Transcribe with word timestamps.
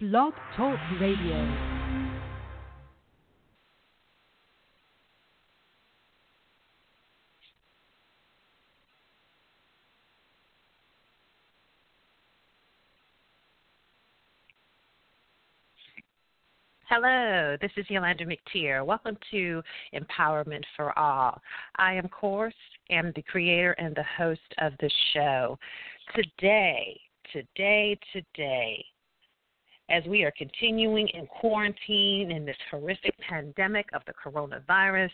Blog 0.00 0.34
Talk 0.56 0.76
Radio. 1.00 1.84
Hello, 16.88 17.56
this 17.60 17.70
is 17.76 17.86
Yulander 17.86 18.26
McTier. 18.26 18.84
Welcome 18.84 19.16
to 19.30 19.62
Empowerment 19.94 20.64
for 20.76 20.98
All. 20.98 21.40
I, 21.76 21.94
am 21.94 22.08
course, 22.08 22.52
am 22.90 23.12
the 23.14 23.22
creator 23.22 23.72
and 23.78 23.94
the 23.94 24.04
host 24.18 24.40
of 24.58 24.72
the 24.80 24.90
show. 25.12 25.56
Today, 26.16 27.00
today, 27.32 27.96
today, 28.12 28.84
as 29.90 30.04
we 30.06 30.22
are 30.22 30.32
continuing 30.36 31.08
in 31.08 31.26
quarantine 31.26 32.30
in 32.30 32.44
this 32.44 32.56
horrific 32.70 33.14
pandemic 33.18 33.86
of 33.92 34.02
the 34.06 34.12
coronavirus, 34.12 35.10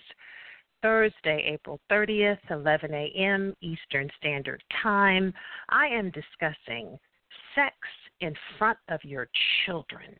Thursday, 0.82 1.44
April 1.52 1.80
30th, 1.90 2.38
11 2.50 2.94
a.m. 2.94 3.54
Eastern 3.60 4.08
Standard 4.18 4.62
Time, 4.82 5.32
I 5.68 5.86
am 5.86 6.10
discussing 6.10 6.98
sex 7.54 7.74
in 8.20 8.34
front 8.58 8.78
of 8.88 9.00
your 9.04 9.28
children 9.64 10.16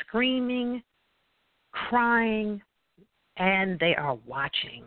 screaming, 0.00 0.82
crying, 1.70 2.60
and 3.36 3.78
they 3.78 3.94
are 3.94 4.18
watching. 4.26 4.84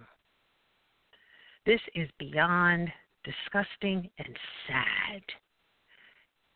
This 1.66 1.82
is 1.96 2.10
beyond 2.18 2.90
disgusting 3.24 4.10
and 4.18 4.38
sad. 4.68 5.22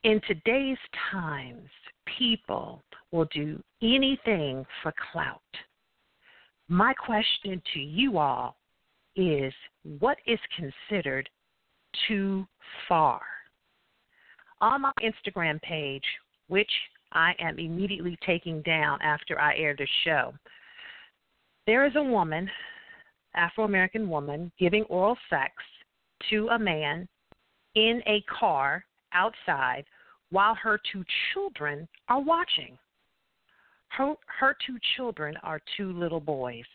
In 0.04 0.20
today's 0.28 0.78
times, 1.12 1.70
people 2.18 2.82
will 3.12 3.28
do 3.34 3.62
anything 3.82 4.66
for 4.82 4.94
clout. 5.12 5.42
My 6.68 6.94
question 6.94 7.62
to 7.74 7.80
you 7.80 8.18
all 8.18 8.58
is 9.16 9.54
what 10.00 10.18
is 10.26 10.40
considered 10.56 11.30
too 12.08 12.46
far? 12.88 13.22
On 14.62 14.82
my 14.82 14.92
Instagram 15.04 15.62
page, 15.62 16.06
which 16.48 16.72
I 17.12 17.34
am 17.40 17.60
immediately 17.60 18.18
taking 18.26 18.62
down 18.62 19.00
after 19.02 19.40
I 19.40 19.56
air 19.58 19.76
the 19.78 19.88
show. 20.04 20.34
There 21.68 21.86
is 21.86 21.96
a 21.96 22.04
woman, 22.04 22.50
Afro 23.36 23.66
American 23.66 24.10
woman, 24.10 24.52
giving 24.60 24.84
oral 24.84 25.18
sex 25.30 25.54
to 26.30 26.48
a 26.50 26.60
man 26.60 27.08
in 27.76 28.02
a 28.08 28.24
car 28.40 28.84
outside 29.14 29.86
while 30.34 30.56
her 30.56 30.80
two 30.92 31.04
children 31.32 31.88
are 32.10 32.20
watching. 32.20 32.76
Her, 33.90 34.16
her 34.40 34.58
two 34.66 34.80
children 34.98 35.38
are 35.44 35.62
two 35.78 35.94
little 35.94 36.20
boys. 36.20 36.66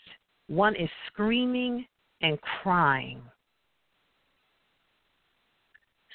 One 0.46 0.76
is 0.76 0.88
screaming 1.08 1.84
and 2.22 2.38
crying, 2.62 3.20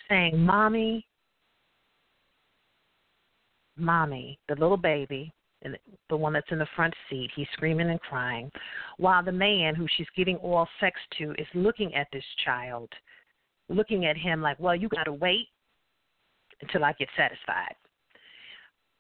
saying, 0.08 0.40
Mommy, 0.40 1.06
mommy, 3.76 4.40
the 4.48 4.56
little 4.56 4.78
baby, 4.78 5.34
the 6.10 6.16
one 6.16 6.32
that's 6.32 6.48
in 6.50 6.60
the 6.60 6.68
front 6.78 6.94
seat, 7.10 7.30
he's 7.36 7.48
screaming 7.54 7.90
and 7.90 8.00
crying, 8.00 8.50
while 8.98 9.22
the 9.22 9.34
man 9.34 9.76
who 9.76 9.86
she's 9.98 10.08
giving 10.16 10.38
oral 10.38 10.68
sex 10.80 10.98
to 11.18 11.34
is 11.34 11.48
looking 11.54 11.94
at 11.94 12.08
this 12.14 12.24
child, 12.46 12.90
looking 13.68 14.06
at 14.06 14.16
him 14.16 14.42
like, 14.42 14.58
well, 14.62 14.76
you 14.76 14.88
got 14.88 15.04
to 15.04 15.14
wait 15.14 15.48
until 16.62 16.84
I 16.84 16.94
get 16.94 17.10
satisfied. 17.18 17.76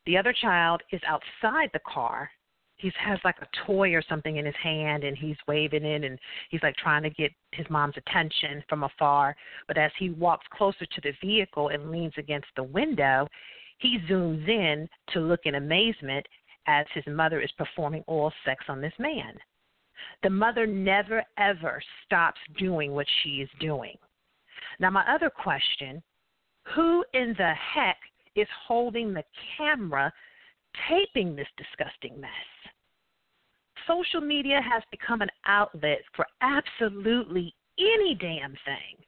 The 0.05 0.17
other 0.17 0.33
child 0.33 0.81
is 0.91 1.01
outside 1.07 1.69
the 1.73 1.79
car. 1.87 2.29
He 2.75 2.91
has 2.97 3.19
like 3.23 3.37
a 3.41 3.65
toy 3.65 3.93
or 3.93 4.01
something 4.01 4.37
in 4.37 4.45
his 4.45 4.55
hand 4.61 5.03
and 5.03 5.17
he's 5.17 5.37
waving 5.47 5.85
it 5.85 6.03
and 6.03 6.19
he's 6.49 6.63
like 6.63 6.75
trying 6.75 7.03
to 7.03 7.09
get 7.09 7.31
his 7.53 7.65
mom's 7.69 7.95
attention 7.95 8.63
from 8.67 8.83
afar. 8.83 9.35
But 9.67 9.77
as 9.77 9.91
he 9.97 10.09
walks 10.09 10.45
closer 10.51 10.85
to 10.85 11.01
the 11.01 11.13
vehicle 11.21 11.69
and 11.69 11.91
leans 11.91 12.13
against 12.17 12.47
the 12.55 12.63
window, 12.63 13.27
he 13.77 13.99
zooms 14.09 14.47
in 14.47 14.89
to 15.13 15.19
look 15.19 15.41
in 15.45 15.55
amazement 15.55 16.25
as 16.67 16.85
his 16.93 17.05
mother 17.07 17.41
is 17.41 17.51
performing 17.57 18.03
oral 18.07 18.33
sex 18.45 18.65
on 18.67 18.81
this 18.81 18.93
man. 18.99 19.37
The 20.23 20.29
mother 20.29 20.65
never 20.65 21.23
ever 21.37 21.81
stops 22.05 22.39
doing 22.57 22.93
what 22.93 23.07
she 23.21 23.41
is 23.41 23.49
doing. 23.59 23.95
Now, 24.79 24.89
my 24.89 25.05
other 25.13 25.29
question 25.29 26.01
who 26.75 27.03
in 27.13 27.35
the 27.37 27.53
heck 27.53 27.97
is 28.35 28.47
holding 28.67 29.13
the 29.13 29.23
camera 29.57 30.11
taping 30.89 31.35
this 31.35 31.47
disgusting 31.57 32.19
mess? 32.19 32.29
Social 33.87 34.21
media 34.21 34.61
has 34.61 34.81
become 34.91 35.21
an 35.21 35.29
outlet 35.45 36.01
for 36.15 36.25
absolutely 36.41 37.53
any 37.77 38.15
damn 38.15 38.55
thing. 38.65 39.03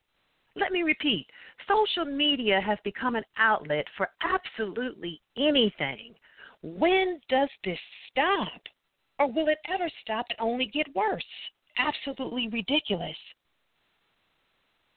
Let 0.56 0.72
me 0.72 0.84
repeat 0.84 1.28
social 1.68 2.06
media 2.06 2.62
has 2.62 2.78
become 2.84 3.16
an 3.16 3.24
outlet 3.38 3.86
for 3.98 4.10
absolutely 4.22 5.22
anything. 5.38 6.14
When 6.62 7.20
does 7.30 7.50
this 7.64 7.80
stop? 8.10 8.62
Or 9.20 9.32
will 9.32 9.48
it 9.48 9.60
ever 9.70 9.90
stop 10.02 10.26
and 10.30 10.40
only 10.40 10.66
get 10.66 10.94
worse? 10.96 11.24
Absolutely 11.78 12.48
ridiculous. 12.50 13.18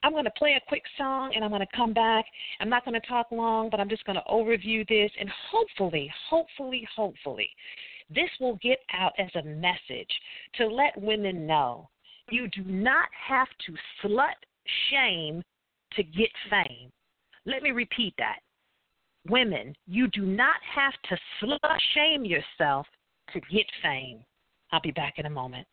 I'm 0.02 0.12
going 0.12 0.24
to 0.24 0.30
play 0.32 0.54
a 0.54 0.68
quick 0.68 0.84
song 0.96 1.32
and 1.34 1.44
I'm 1.44 1.50
going 1.50 1.60
to 1.60 1.76
come 1.76 1.92
back. 1.92 2.24
I'm 2.60 2.68
not 2.68 2.84
going 2.84 2.98
to 3.00 3.06
talk 3.06 3.26
long, 3.32 3.68
but 3.70 3.80
I'm 3.80 3.88
just 3.88 4.04
going 4.04 4.16
to 4.16 4.30
overview 4.30 4.86
this 4.88 5.10
and 5.18 5.28
hopefully, 5.50 6.10
hopefully, 6.28 6.86
hopefully, 6.94 7.48
this 8.08 8.30
will 8.40 8.58
get 8.62 8.78
out 8.92 9.12
as 9.18 9.30
a 9.34 9.42
message 9.42 10.10
to 10.54 10.66
let 10.66 10.96
women 11.00 11.46
know 11.46 11.88
you 12.30 12.48
do 12.48 12.62
not 12.64 13.08
have 13.26 13.48
to 13.66 13.72
slut 14.02 14.38
shame 14.90 15.42
to 15.94 16.02
get 16.02 16.30
fame. 16.50 16.90
Let 17.46 17.62
me 17.62 17.70
repeat 17.70 18.14
that. 18.18 18.40
Women, 19.28 19.74
you 19.86 20.08
do 20.08 20.22
not 20.22 20.56
have 20.74 20.92
to 21.08 21.18
slut 21.42 21.78
shame 21.94 22.24
yourself 22.24 22.86
to 23.32 23.40
get 23.40 23.66
fame. 23.82 24.20
I'll 24.72 24.80
be 24.80 24.90
back 24.90 25.14
in 25.16 25.26
a 25.26 25.30
moment. 25.30 25.66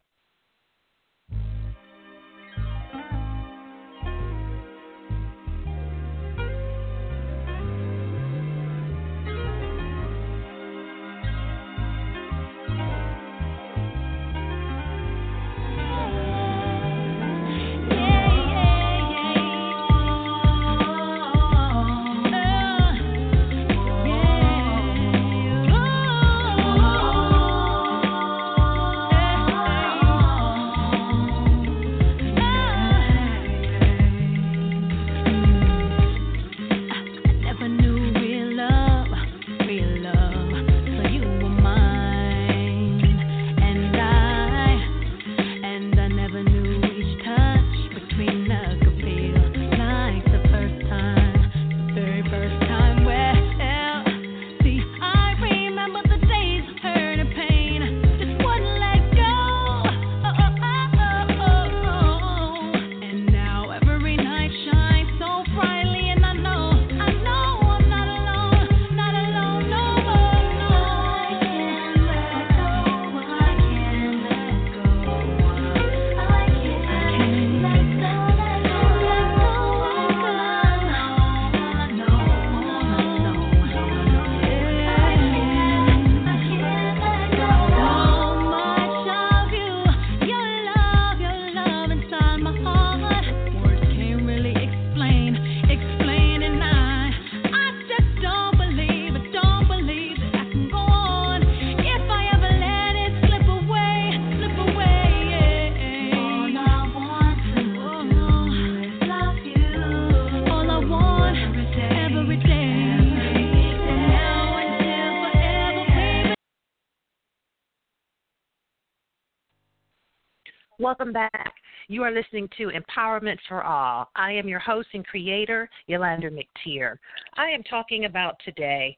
Welcome 120.86 121.14
back. 121.14 121.56
You 121.88 122.04
are 122.04 122.12
listening 122.12 122.48
to 122.60 122.70
Empowerment 122.70 123.38
for 123.50 123.64
All. 123.64 124.08
I 124.16 124.34
am 124.34 124.48
your 124.48 124.60
host 124.60 124.90
and 124.94 125.04
creator, 125.04 125.68
Yulander 125.90 126.30
McTier. 126.30 126.98
I 127.34 127.48
am 127.48 127.64
talking 127.64 128.06
about 128.06 128.36
today 128.46 128.96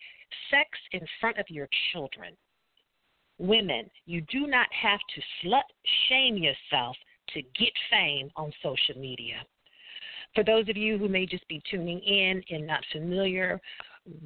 sex 0.51 0.67
in 0.91 0.99
front 1.21 1.37
of 1.37 1.45
your 1.47 1.69
children. 1.93 2.33
Women, 3.37 3.89
you 4.05 4.19
do 4.29 4.47
not 4.47 4.67
have 4.73 4.99
to 5.15 5.47
slut 5.47 5.61
shame 6.09 6.35
yourself 6.35 6.97
to 7.29 7.41
get 7.57 7.71
fame 7.89 8.31
on 8.35 8.51
social 8.61 8.99
media. 8.99 9.37
For 10.35 10.43
those 10.43 10.67
of 10.67 10.75
you 10.75 10.97
who 10.97 11.07
may 11.07 11.25
just 11.25 11.47
be 11.47 11.61
tuning 11.71 12.01
in 12.01 12.43
and 12.49 12.67
not 12.67 12.83
familiar 12.91 13.61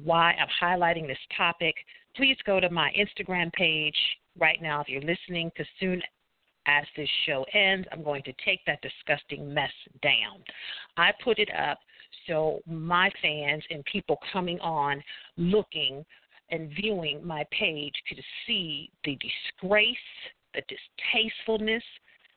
why 0.02 0.32
I'm 0.32 0.48
highlighting 0.60 1.06
this 1.06 1.16
topic, 1.36 1.76
please 2.16 2.36
go 2.44 2.58
to 2.58 2.70
my 2.70 2.90
Instagram 2.98 3.52
page 3.52 3.94
right 4.36 4.60
now 4.60 4.80
if 4.80 4.88
you're 4.88 5.00
listening, 5.00 5.52
because 5.54 5.70
soon 5.78 6.02
as 6.66 6.84
this 6.96 7.08
show 7.26 7.44
ends, 7.52 7.86
I'm 7.92 8.02
going 8.02 8.22
to 8.24 8.32
take 8.44 8.60
that 8.66 8.80
disgusting 8.82 9.52
mess 9.52 9.72
down. 10.02 10.42
I 10.96 11.10
put 11.22 11.38
it 11.38 11.50
up 11.58 11.78
so 12.26 12.60
my 12.66 13.10
fans 13.20 13.62
and 13.70 13.84
people 13.84 14.18
coming 14.32 14.60
on 14.60 15.02
looking 15.36 16.04
and 16.50 16.70
viewing 16.70 17.26
my 17.26 17.44
page 17.50 17.94
could 18.08 18.22
see 18.46 18.90
the 19.04 19.16
disgrace, 19.16 19.96
the 20.54 20.62
distastefulness, 20.68 21.82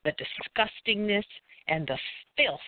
the 0.03 0.13
disgustingness, 0.13 1.25
and 1.67 1.87
the 1.87 1.97
filth 2.37 2.59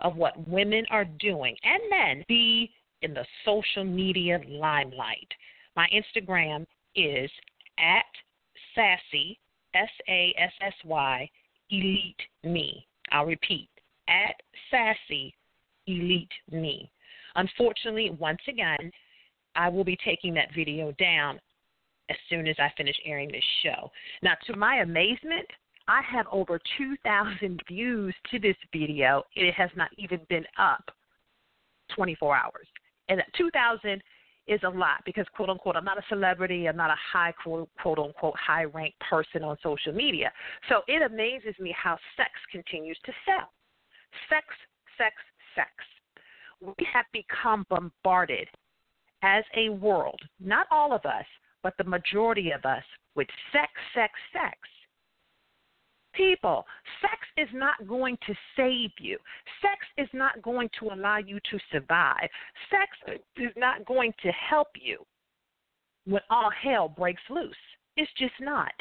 of 0.00 0.16
what 0.16 0.48
women 0.48 0.84
are 0.90 1.04
doing 1.04 1.56
and 1.62 1.82
men 1.90 2.24
be 2.28 2.70
in 3.02 3.14
the 3.14 3.24
social 3.44 3.84
media 3.84 4.40
limelight. 4.48 5.28
My 5.76 5.88
Instagram 5.94 6.66
is 6.94 7.30
at 7.78 8.04
sassy, 8.74 9.38
S 9.74 9.90
A 10.08 10.34
S 10.38 10.52
S 10.60 10.74
Y, 10.84 11.30
elite 11.70 12.20
me. 12.44 12.86
I'll 13.12 13.26
repeat, 13.26 13.68
at 14.08 14.34
sassy, 14.70 15.34
elite 15.86 16.28
me. 16.50 16.90
Unfortunately, 17.36 18.10
once 18.18 18.40
again, 18.48 18.90
I 19.54 19.68
will 19.68 19.84
be 19.84 19.98
taking 20.04 20.34
that 20.34 20.54
video 20.54 20.92
down 20.92 21.40
as 22.10 22.16
soon 22.28 22.46
as 22.46 22.56
I 22.58 22.72
finish 22.76 22.96
airing 23.04 23.30
this 23.30 23.44
show. 23.62 23.90
Now, 24.22 24.34
to 24.46 24.56
my 24.56 24.76
amazement, 24.76 25.46
I 25.88 26.02
have 26.02 26.26
over 26.30 26.60
2,000 26.76 27.62
views 27.68 28.14
to 28.30 28.38
this 28.38 28.56
video. 28.72 29.22
and 29.36 29.46
It 29.46 29.54
has 29.54 29.70
not 29.76 29.90
even 29.98 30.20
been 30.28 30.44
up 30.58 30.84
24 31.94 32.36
hours. 32.36 32.66
And 33.08 33.22
2,000 33.36 34.02
is 34.48 34.60
a 34.64 34.68
lot 34.68 35.02
because, 35.04 35.26
quote 35.36 35.50
unquote, 35.50 35.76
I'm 35.76 35.84
not 35.84 35.98
a 35.98 36.02
celebrity. 36.08 36.68
I'm 36.68 36.76
not 36.76 36.90
a 36.90 36.96
high, 37.12 37.32
quote, 37.32 37.68
quote 37.80 37.98
unquote, 37.98 38.34
high 38.36 38.64
ranked 38.64 38.98
person 39.00 39.44
on 39.44 39.56
social 39.62 39.92
media. 39.92 40.32
So 40.68 40.80
it 40.88 41.02
amazes 41.02 41.54
me 41.60 41.74
how 41.76 41.98
sex 42.16 42.30
continues 42.50 42.98
to 43.04 43.12
sell. 43.26 43.50
Sex, 44.28 44.46
sex, 44.96 45.14
sex. 45.54 45.70
We 46.60 46.86
have 46.92 47.06
become 47.12 47.66
bombarded 47.68 48.48
as 49.22 49.44
a 49.56 49.68
world, 49.68 50.20
not 50.40 50.66
all 50.70 50.92
of 50.92 51.04
us, 51.04 51.26
but 51.62 51.74
the 51.76 51.84
majority 51.84 52.50
of 52.50 52.64
us, 52.64 52.82
with 53.14 53.28
sex, 53.52 53.70
sex, 53.94 54.12
sex 54.32 54.56
people. 56.12 56.64
Sex 57.00 57.18
is 57.36 57.48
not 57.52 57.86
going 57.86 58.16
to 58.26 58.34
save 58.56 58.90
you. 58.98 59.18
Sex 59.60 59.86
is 59.96 60.08
not 60.12 60.42
going 60.42 60.68
to 60.80 60.92
allow 60.92 61.18
you 61.18 61.38
to 61.50 61.58
survive. 61.72 62.28
Sex 62.70 63.18
is 63.36 63.52
not 63.56 63.84
going 63.86 64.12
to 64.22 64.30
help 64.32 64.68
you 64.80 64.98
when 66.06 66.22
all 66.30 66.50
hell 66.50 66.88
breaks 66.88 67.22
loose. 67.30 67.54
It's 67.96 68.10
just 68.18 68.34
not. 68.40 68.72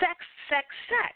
Sex, 0.00 0.16
sex, 0.50 0.66
sex. 0.88 1.14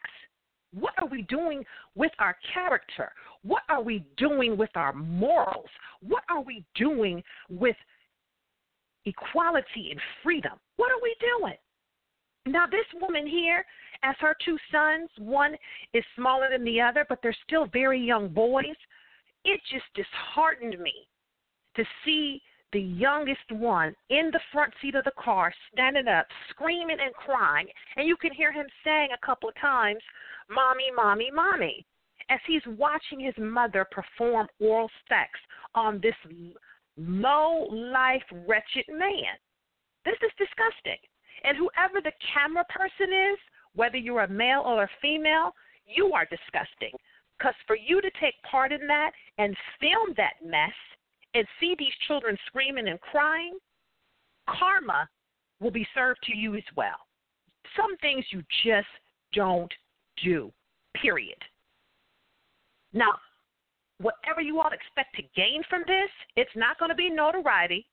What 0.73 0.95
are 1.03 1.09
we 1.09 1.23
doing 1.23 1.65
with 1.97 2.13
our 2.19 2.37
character? 2.55 3.11
What 3.43 3.63
are 3.69 3.83
we 3.83 4.05
doing 4.17 4.57
with 4.57 4.71
our 4.77 4.93
morals? 4.93 5.69
What 6.01 6.23
are 6.31 6.41
we 6.41 6.65
doing 6.77 7.23
with 7.49 7.77
equality 9.05 9.91
and 9.91 10.01
freedom? 10.23 10.53
What 10.77 10.91
are 10.93 11.03
we 11.03 11.15
doing? 11.21 11.57
Now, 12.47 12.67
this 12.67 12.87
woman 13.01 13.27
here, 13.27 13.65
as 14.03 14.17
her 14.21 14.37
two 14.45 14.57
sons, 14.73 15.09
one 15.19 15.55
is 15.93 16.05
smaller 16.17 16.49
than 16.51 16.65
the 16.65 16.81
other, 16.81 17.05
but 17.09 17.19
they're 17.23 17.37
still 17.47 17.67
very 17.73 18.01
young 18.01 18.29
boys, 18.29 18.77
it 19.45 19.61
just 19.71 19.85
disheartened 19.95 20.79
me 20.81 21.09
to 21.77 21.85
see 22.05 22.41
the 22.73 22.81
youngest 22.81 23.51
one 23.51 23.95
in 24.11 24.31
the 24.33 24.41
front 24.53 24.73
seat 24.81 24.95
of 24.95 25.05
the 25.05 25.13
car, 25.23 25.53
standing 25.73 26.07
up, 26.07 26.27
screaming 26.51 26.99
and 27.03 27.13
crying. 27.15 27.67
And 27.97 28.07
you 28.07 28.17
can 28.17 28.33
hear 28.33 28.53
him 28.53 28.67
saying 28.85 29.09
a 29.13 29.27
couple 29.27 29.49
of 29.49 29.61
times, 29.61 30.01
Mommy, 30.49 30.91
Mommy, 30.95 31.31
Mommy, 31.33 31.85
as 32.29 32.39
he's 32.47 32.63
watching 32.79 33.19
his 33.19 33.35
mother 33.39 33.87
perform 33.91 34.47
oral 34.61 34.91
sex 35.09 35.31
on 35.75 36.01
this 36.01 36.15
low 36.97 37.67
life, 37.71 38.23
wretched 38.47 38.85
man. 38.89 39.35
This 40.05 40.17
is 40.23 40.31
disgusting. 40.39 41.01
And 41.43 41.57
whoever 41.57 42.01
the 42.01 42.13
camera 42.35 42.65
person 42.69 43.13
is, 43.13 43.39
whether 43.75 43.97
you're 43.97 44.23
a 44.23 44.29
male 44.29 44.63
or 44.65 44.83
a 44.83 44.91
female, 45.01 45.55
you 45.87 46.13
are 46.13 46.27
disgusting. 46.27 46.93
Because 47.39 47.55
for 47.67 47.77
you 47.77 48.01
to 48.01 48.11
take 48.21 48.35
part 48.49 48.73
in 48.73 48.87
that 48.87 49.13
and 49.39 49.57
film 49.81 50.15
that 50.17 50.35
mess 50.45 50.75
and 51.35 51.47
see 51.59 51.75
these 51.79 51.93
children 52.07 52.37
screaming 52.47 52.89
and 52.89 53.01
crying, 53.01 53.57
karma 54.49 55.09
will 55.61 55.71
be 55.71 55.87
served 55.95 56.21
to 56.25 56.37
you 56.37 56.55
as 56.55 56.65
well. 56.77 57.07
Some 57.77 57.97
things 57.99 58.25
you 58.31 58.43
just 58.65 58.89
don't 59.33 59.73
do, 60.23 60.51
period. 61.01 61.39
Now, 62.93 63.13
whatever 64.01 64.41
you 64.41 64.61
all 64.61 64.71
expect 64.73 65.15
to 65.17 65.23
gain 65.37 65.63
from 65.69 65.83
this, 65.87 66.11
it's 66.37 66.51
not 66.57 66.79
going 66.79 66.89
to 66.89 66.95
be 66.95 67.11
notoriety. 67.11 67.87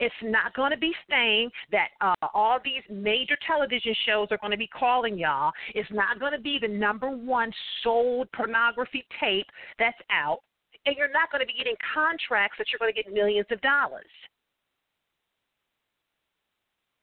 It's 0.00 0.14
not 0.22 0.54
going 0.54 0.70
to 0.72 0.76
be 0.76 0.92
fame 1.08 1.50
that 1.70 1.88
uh, 2.00 2.14
all 2.34 2.58
these 2.64 2.82
major 2.90 3.36
television 3.46 3.94
shows 4.06 4.28
are 4.30 4.38
going 4.38 4.50
to 4.50 4.56
be 4.56 4.66
calling 4.66 5.18
y'all. 5.18 5.52
It's 5.74 5.90
not 5.92 6.18
going 6.18 6.32
to 6.32 6.40
be 6.40 6.58
the 6.60 6.68
number 6.68 7.08
one 7.08 7.52
sold 7.82 8.28
pornography 8.32 9.06
tape 9.20 9.46
that's 9.78 9.96
out. 10.10 10.40
And 10.86 10.96
you're 10.98 11.12
not 11.12 11.30
going 11.30 11.40
to 11.40 11.46
be 11.46 11.56
getting 11.56 11.76
contracts 11.94 12.58
that 12.58 12.66
you're 12.70 12.78
going 12.78 12.92
to 12.92 13.02
get 13.02 13.12
millions 13.12 13.46
of 13.50 13.60
dollars. 13.62 14.04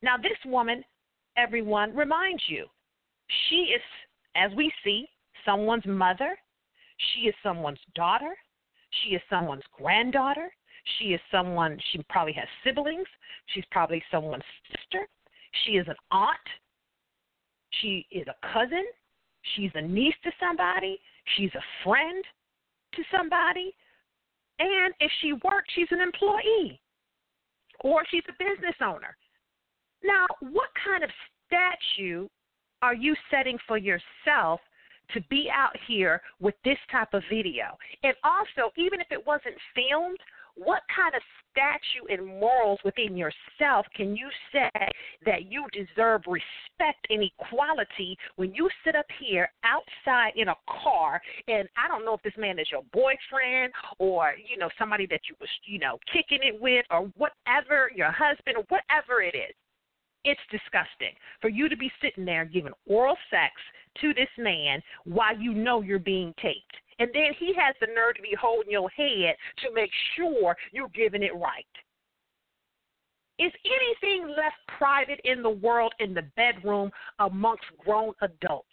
Now, 0.03 0.17
this 0.17 0.37
woman, 0.45 0.83
everyone, 1.37 1.95
reminds 1.95 2.43
you, 2.47 2.65
she 3.49 3.73
is, 3.75 3.81
as 4.35 4.51
we 4.55 4.71
see, 4.83 5.07
someone's 5.45 5.85
mother. 5.85 6.37
She 7.13 7.21
is 7.21 7.35
someone's 7.41 7.79
daughter. 7.95 8.35
She 9.03 9.15
is 9.15 9.21
someone's 9.29 9.63
granddaughter. 9.71 10.51
She 10.97 11.13
is 11.13 11.21
someone, 11.31 11.77
she 11.91 12.03
probably 12.09 12.33
has 12.33 12.47
siblings. 12.63 13.07
She's 13.47 13.65
probably 13.71 14.03
someone's 14.11 14.43
sister. 14.67 15.07
She 15.65 15.73
is 15.73 15.87
an 15.87 15.95
aunt. 16.11 16.37
She 17.81 18.05
is 18.11 18.27
a 18.27 18.53
cousin. 18.53 18.85
She's 19.55 19.71
a 19.75 19.81
niece 19.81 20.15
to 20.23 20.31
somebody. 20.39 20.99
She's 21.35 21.53
a 21.55 21.63
friend 21.83 22.23
to 22.95 23.03
somebody. 23.11 23.73
And 24.59 24.93
if 24.99 25.11
she 25.21 25.33
works, 25.33 25.69
she's 25.73 25.87
an 25.91 26.01
employee 26.01 26.79
or 27.83 28.03
she's 28.09 28.23
a 28.29 28.33
business 28.33 28.75
owner. 28.81 29.15
Now, 30.03 30.25
what 30.39 30.69
kind 30.83 31.03
of 31.03 31.09
statue 31.47 32.27
are 32.81 32.95
you 32.95 33.15
setting 33.29 33.57
for 33.67 33.77
yourself 33.77 34.59
to 35.13 35.21
be 35.29 35.49
out 35.53 35.75
here 35.87 36.21
with 36.39 36.55
this 36.63 36.77
type 36.91 37.13
of 37.13 37.23
video? 37.29 37.77
And 38.03 38.13
also, 38.23 38.71
even 38.77 38.99
if 38.99 39.07
it 39.11 39.25
wasn't 39.25 39.55
filmed, 39.75 40.19
what 40.55 40.81
kind 40.93 41.15
of 41.15 41.21
statue 41.51 42.07
and 42.09 42.39
morals 42.39 42.79
within 42.83 43.17
yourself 43.17 43.85
can 43.95 44.15
you 44.15 44.29
say 44.51 44.69
that 45.25 45.51
you 45.51 45.65
deserve 45.73 46.21
respect 46.27 47.05
and 47.09 47.23
equality 47.23 48.17
when 48.35 48.53
you 48.53 48.69
sit 48.85 48.95
up 48.95 49.05
here 49.19 49.49
outside 49.63 50.33
in 50.35 50.49
a 50.49 50.55
car? 50.83 51.21
And 51.47 51.67
I 51.77 51.87
don't 51.87 52.05
know 52.05 52.13
if 52.13 52.23
this 52.23 52.33
man 52.37 52.59
is 52.59 52.67
your 52.71 52.83
boyfriend 52.93 53.73
or 53.99 54.33
you 54.49 54.57
know 54.57 54.69
somebody 54.77 55.05
that 55.07 55.21
you 55.29 55.35
was 55.39 55.49
you 55.65 55.79
know 55.79 55.97
kicking 56.11 56.39
it 56.41 56.59
with 56.59 56.85
or 56.91 57.11
whatever 57.17 57.91
your 57.95 58.11
husband 58.11 58.57
or 58.57 58.63
whatever 58.69 59.21
it 59.21 59.35
is. 59.35 59.53
It's 60.23 60.41
disgusting 60.51 61.15
for 61.41 61.49
you 61.49 61.67
to 61.67 61.75
be 61.75 61.91
sitting 62.01 62.25
there 62.25 62.45
giving 62.45 62.73
oral 62.85 63.17
sex 63.31 63.53
to 64.01 64.13
this 64.13 64.29
man 64.37 64.81
while 65.03 65.35
you 65.37 65.53
know 65.53 65.81
you're 65.81 65.99
being 65.99 66.33
taped 66.41 66.75
and 67.01 67.09
then 67.15 67.33
he 67.39 67.47
has 67.57 67.73
the 67.81 67.87
nerve 67.87 68.13
to 68.15 68.21
be 68.21 68.37
holding 68.39 68.71
your 68.71 68.89
head 68.91 69.35
to 69.57 69.73
make 69.73 69.89
sure 70.15 70.55
you're 70.71 70.87
giving 70.89 71.23
it 71.23 71.33
right. 71.33 71.65
Is 73.39 73.51
anything 73.65 74.27
left 74.29 74.57
private 74.77 75.19
in 75.23 75.41
the 75.41 75.49
world 75.49 75.93
in 75.99 76.13
the 76.13 76.21
bedroom 76.37 76.91
amongst 77.17 77.63
grown 77.83 78.13
adults? 78.21 78.67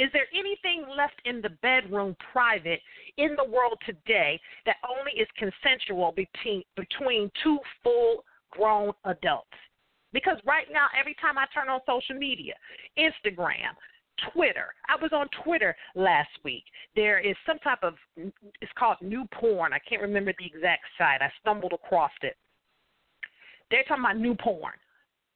Is 0.00 0.08
there 0.12 0.26
anything 0.36 0.86
left 0.96 1.14
in 1.24 1.40
the 1.40 1.50
bedroom 1.62 2.16
private 2.32 2.80
in 3.16 3.36
the 3.36 3.44
world 3.44 3.78
today 3.86 4.40
that 4.66 4.76
only 4.82 5.12
is 5.12 5.28
consensual 5.38 6.12
between 6.16 6.64
between 6.76 7.30
two 7.44 7.58
full 7.84 8.24
grown 8.50 8.90
adults? 9.04 9.54
Because 10.12 10.38
right 10.44 10.66
now, 10.72 10.88
every 10.98 11.14
time 11.20 11.38
I 11.38 11.46
turn 11.54 11.68
on 11.68 11.80
social 11.86 12.18
media, 12.18 12.54
Instagram, 12.98 13.70
Twitter. 14.32 14.66
I 14.88 15.00
was 15.00 15.12
on 15.12 15.28
Twitter 15.44 15.74
last 15.94 16.30
week. 16.44 16.64
There 16.94 17.18
is 17.18 17.36
some 17.46 17.58
type 17.58 17.82
of 17.82 17.94
it's 18.16 18.72
called 18.78 18.96
new 19.00 19.26
porn. 19.32 19.72
I 19.72 19.78
can't 19.78 20.02
remember 20.02 20.32
the 20.38 20.46
exact 20.46 20.84
site. 20.98 21.22
I 21.22 21.30
stumbled 21.40 21.72
across 21.72 22.12
it. 22.22 22.36
They're 23.70 23.84
talking 23.84 24.04
about 24.04 24.18
new 24.18 24.34
porn. 24.34 24.74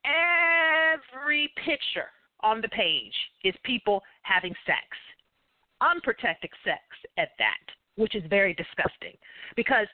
Every 0.04 1.50
picture 1.64 2.10
on 2.40 2.60
the 2.60 2.68
page 2.68 3.14
is 3.44 3.54
people 3.64 4.02
having 4.22 4.54
sex, 4.66 4.84
unprotected 5.80 6.50
sex 6.64 6.82
at 7.18 7.30
that, 7.38 7.74
which 7.96 8.14
is 8.14 8.22
very 8.28 8.54
disgusting 8.54 9.16
because 9.56 9.86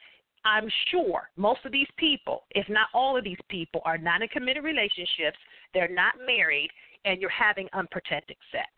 I'm 0.44 0.68
sure 0.90 1.30
most 1.36 1.60
of 1.64 1.72
these 1.72 1.86
people, 1.96 2.42
if 2.50 2.68
not 2.68 2.88
all 2.94 3.16
of 3.16 3.24
these 3.24 3.38
people, 3.48 3.80
are 3.84 3.98
not 3.98 4.22
in 4.22 4.28
committed 4.28 4.64
relationships, 4.64 5.38
they're 5.72 5.88
not 5.88 6.14
married, 6.26 6.70
and 7.04 7.20
you're 7.20 7.30
having 7.30 7.68
unprotected 7.72 8.36
sex. 8.50 8.68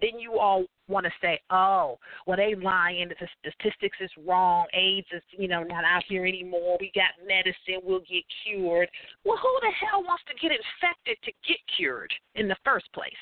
Then 0.00 0.18
you 0.18 0.38
all 0.38 0.64
want 0.88 1.06
to 1.06 1.12
say, 1.22 1.40
oh, 1.50 1.98
well, 2.26 2.36
they 2.36 2.54
lying. 2.54 3.08
The 3.08 3.28
statistics 3.40 3.96
is 4.00 4.10
wrong. 4.26 4.66
AIDS 4.74 5.06
is, 5.10 5.22
you 5.30 5.48
know, 5.48 5.62
not 5.62 5.84
out 5.84 6.04
here 6.06 6.26
anymore. 6.26 6.76
We 6.78 6.92
got 6.94 7.26
medicine. 7.26 7.80
We'll 7.82 8.00
get 8.00 8.24
cured. 8.44 8.90
Well, 9.24 9.38
who 9.38 9.58
the 9.62 9.72
hell 9.72 10.02
wants 10.02 10.24
to 10.28 10.34
get 10.34 10.52
infected 10.52 11.16
to 11.24 11.32
get 11.48 11.56
cured 11.76 12.12
in 12.34 12.46
the 12.46 12.56
first 12.62 12.92
place? 12.92 13.12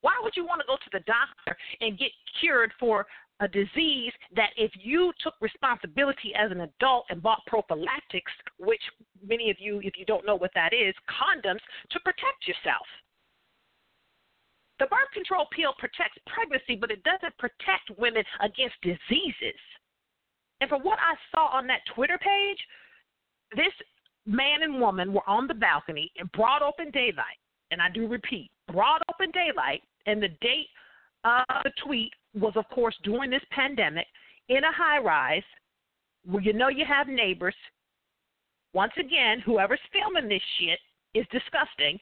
Why 0.00 0.12
would 0.22 0.34
you 0.36 0.44
want 0.44 0.60
to 0.60 0.66
go 0.66 0.76
to 0.76 0.90
the 0.92 1.04
doctor 1.06 1.56
and 1.80 1.98
get 1.98 2.10
cured 2.40 2.72
for 2.78 3.06
a 3.40 3.46
disease 3.46 4.12
that 4.34 4.50
if 4.56 4.72
you 4.74 5.12
took 5.22 5.34
responsibility 5.40 6.32
as 6.36 6.50
an 6.50 6.62
adult 6.62 7.06
and 7.10 7.22
bought 7.22 7.46
prophylactics, 7.46 8.32
which 8.58 8.82
many 9.24 9.50
of 9.50 9.56
you, 9.60 9.80
if 9.84 9.94
you 9.96 10.04
don't 10.04 10.26
know 10.26 10.34
what 10.34 10.50
that 10.54 10.72
is, 10.72 10.94
condoms 11.06 11.62
to 11.90 12.00
protect 12.00 12.46
yourself? 12.46 12.86
The 14.78 14.86
birth 14.86 15.10
control 15.12 15.46
pill 15.54 15.74
protects 15.78 16.18
pregnancy, 16.26 16.76
but 16.76 16.90
it 16.90 17.02
doesn't 17.02 17.36
protect 17.38 17.90
women 17.98 18.22
against 18.40 18.80
diseases. 18.82 19.58
And 20.60 20.70
from 20.70 20.82
what 20.82 20.98
I 20.98 21.14
saw 21.32 21.56
on 21.56 21.66
that 21.66 21.80
Twitter 21.94 22.18
page, 22.18 22.58
this 23.56 23.72
man 24.26 24.62
and 24.62 24.80
woman 24.80 25.12
were 25.12 25.28
on 25.28 25.46
the 25.46 25.54
balcony 25.54 26.12
in 26.16 26.28
broad 26.34 26.62
open 26.62 26.90
daylight. 26.90 27.38
And 27.70 27.82
I 27.82 27.88
do 27.90 28.06
repeat, 28.06 28.50
broad 28.72 29.02
open 29.12 29.30
daylight. 29.32 29.82
And 30.06 30.22
the 30.22 30.28
date 30.40 30.68
of 31.24 31.44
the 31.64 31.72
tweet 31.84 32.12
was, 32.34 32.52
of 32.56 32.68
course, 32.70 32.94
during 33.02 33.30
this 33.30 33.42
pandemic 33.50 34.06
in 34.48 34.64
a 34.64 34.72
high 34.72 34.98
rise 34.98 35.42
where 36.24 36.42
you 36.42 36.52
know 36.52 36.68
you 36.68 36.84
have 36.86 37.08
neighbors. 37.08 37.54
Once 38.74 38.92
again, 38.98 39.40
whoever's 39.40 39.80
filming 39.92 40.28
this 40.28 40.42
shit 40.58 40.78
is 41.14 41.26
disgusting. 41.32 41.98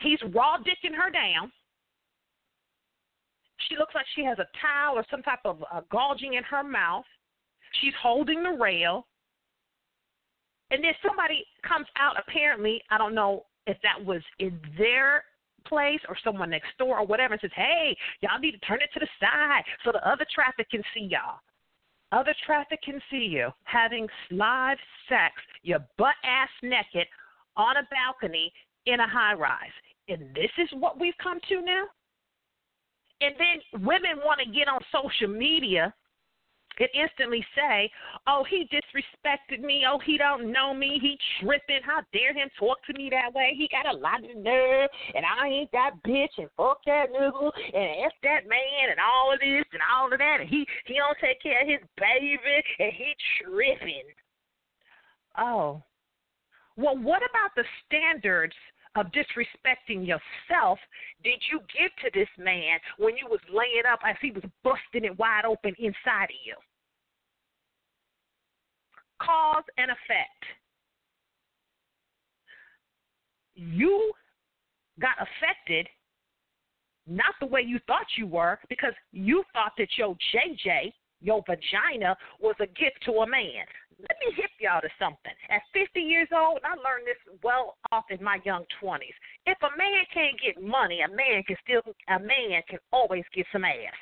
He's 0.00 0.20
raw 0.34 0.56
dicking 0.58 0.94
her 0.94 1.10
down. 1.10 1.52
She 3.68 3.76
looks 3.76 3.94
like 3.94 4.06
she 4.14 4.24
has 4.24 4.38
a 4.38 4.46
towel 4.60 4.96
or 4.96 5.04
some 5.10 5.22
type 5.22 5.40
of 5.44 5.62
uh, 5.72 5.80
gauging 5.90 6.34
in 6.34 6.44
her 6.44 6.62
mouth. 6.62 7.04
She's 7.80 7.94
holding 8.02 8.42
the 8.42 8.50
rail. 8.50 9.06
And 10.70 10.82
then 10.84 10.92
somebody 11.06 11.44
comes 11.66 11.86
out, 11.98 12.16
apparently, 12.18 12.80
I 12.90 12.98
don't 12.98 13.14
know 13.14 13.44
if 13.66 13.76
that 13.82 14.04
was 14.04 14.22
in 14.38 14.60
their 14.78 15.24
place 15.66 16.00
or 16.08 16.16
someone 16.24 16.50
next 16.50 16.70
door 16.78 16.98
or 16.98 17.06
whatever 17.06 17.34
and 17.34 17.40
says, 17.40 17.50
hey, 17.54 17.96
y'all 18.20 18.38
need 18.38 18.52
to 18.52 18.58
turn 18.58 18.80
it 18.80 18.90
to 18.94 19.00
the 19.00 19.08
side 19.20 19.62
so 19.84 19.92
the 19.92 20.08
other 20.08 20.26
traffic 20.34 20.70
can 20.70 20.82
see 20.94 21.08
y'all. 21.10 21.40
Other 22.12 22.34
traffic 22.44 22.80
can 22.82 23.00
see 23.10 23.28
you 23.30 23.50
having 23.64 24.08
live 24.30 24.78
sex, 25.08 25.34
your 25.62 25.78
butt 25.96 26.14
ass 26.24 26.48
naked 26.62 27.06
on 27.56 27.76
a 27.76 27.86
balcony 27.90 28.52
in 28.86 28.98
a 29.00 29.08
high 29.08 29.34
rise. 29.34 29.70
And 30.08 30.34
this 30.34 30.50
is 30.58 30.68
what 30.72 30.98
we've 30.98 31.14
come 31.22 31.38
to 31.48 31.62
now? 31.62 31.84
And 33.20 33.34
then 33.38 33.82
women 33.84 34.24
want 34.24 34.40
to 34.40 34.50
get 34.50 34.68
on 34.68 34.80
social 34.92 35.28
media 35.28 35.92
and 36.78 36.88
instantly 36.94 37.44
say, 37.54 37.90
"Oh, 38.26 38.44
he 38.48 38.66
disrespected 38.72 39.60
me. 39.60 39.84
Oh, 39.86 39.98
he 39.98 40.16
don't 40.16 40.50
know 40.50 40.72
me. 40.72 40.98
He 40.98 41.18
tripping. 41.38 41.82
How 41.82 42.00
dare 42.12 42.32
him 42.32 42.48
talk 42.58 42.82
to 42.86 42.94
me 42.94 43.10
that 43.10 43.34
way? 43.34 43.52
He 43.54 43.68
got 43.68 43.92
a 43.92 43.96
lot 43.96 44.24
of 44.24 44.34
nerve, 44.36 44.88
and 45.14 45.24
I 45.26 45.46
ain't 45.48 45.72
that 45.72 45.92
bitch, 46.06 46.38
and 46.38 46.48
fuck 46.56 46.78
that 46.86 47.12
nigga, 47.12 47.52
and 47.74 48.06
f 48.06 48.12
that 48.22 48.48
man, 48.48 48.90
and 48.90 49.00
all 49.00 49.32
of 49.32 49.40
this 49.40 49.64
and 49.72 49.82
all 49.92 50.10
of 50.10 50.18
that, 50.18 50.40
and 50.40 50.48
he 50.48 50.66
he 50.86 50.94
don't 50.94 51.18
take 51.20 51.42
care 51.42 51.60
of 51.60 51.68
his 51.68 51.80
baby, 51.98 52.38
and 52.78 52.92
he 52.92 53.14
tripping." 53.42 54.08
Oh, 55.36 55.82
well, 56.76 56.96
what 56.96 57.22
about 57.28 57.54
the 57.56 57.64
standards 57.84 58.54
of 58.96 59.06
disrespecting 59.06 60.06
yourself 60.06 60.78
did 61.22 61.40
you 61.50 61.60
give 61.78 61.90
to 62.02 62.18
this 62.18 62.28
man 62.38 62.78
when 62.98 63.16
you 63.16 63.26
was 63.28 63.40
laying 63.48 63.84
up 63.90 64.00
as 64.04 64.16
he 64.20 64.30
was 64.30 64.42
busting 64.64 65.04
it 65.04 65.18
wide 65.18 65.44
open 65.46 65.74
inside 65.78 66.24
of 66.24 66.40
you? 66.44 66.54
Cause 69.22 69.64
and 69.76 69.90
effect. 69.90 70.44
You 73.54 74.12
got 75.00 75.16
affected 75.18 75.86
not 77.06 77.34
the 77.40 77.46
way 77.46 77.60
you 77.60 77.78
thought 77.86 78.06
you 78.16 78.26
were 78.26 78.58
because 78.68 78.94
you 79.12 79.44
thought 79.52 79.72
that 79.78 79.88
your 79.98 80.16
JJ, 80.34 80.92
your 81.20 81.42
vagina, 81.46 82.16
was 82.40 82.54
a 82.60 82.66
gift 82.66 83.04
to 83.04 83.12
a 83.12 83.26
man 83.26 83.64
let 84.08 84.16
me 84.20 84.32
hip 84.36 84.50
y'all 84.60 84.80
to 84.80 84.88
something. 84.98 85.32
At 85.50 85.62
50 85.72 86.00
years 86.00 86.28
old, 86.32 86.60
I 86.64 86.74
learned 86.76 87.06
this 87.06 87.20
well 87.42 87.76
off 87.92 88.04
in 88.10 88.22
my 88.22 88.38
young 88.44 88.64
20s. 88.82 89.16
If 89.46 89.58
a 89.62 89.76
man 89.76 90.04
can't 90.12 90.36
get 90.40 90.62
money, 90.62 91.00
a 91.02 91.08
man 91.08 91.42
can 91.46 91.56
still 91.64 91.82
a 92.08 92.18
man 92.18 92.62
can 92.68 92.78
always 92.92 93.24
get 93.34 93.46
some 93.52 93.64
ass. 93.64 94.00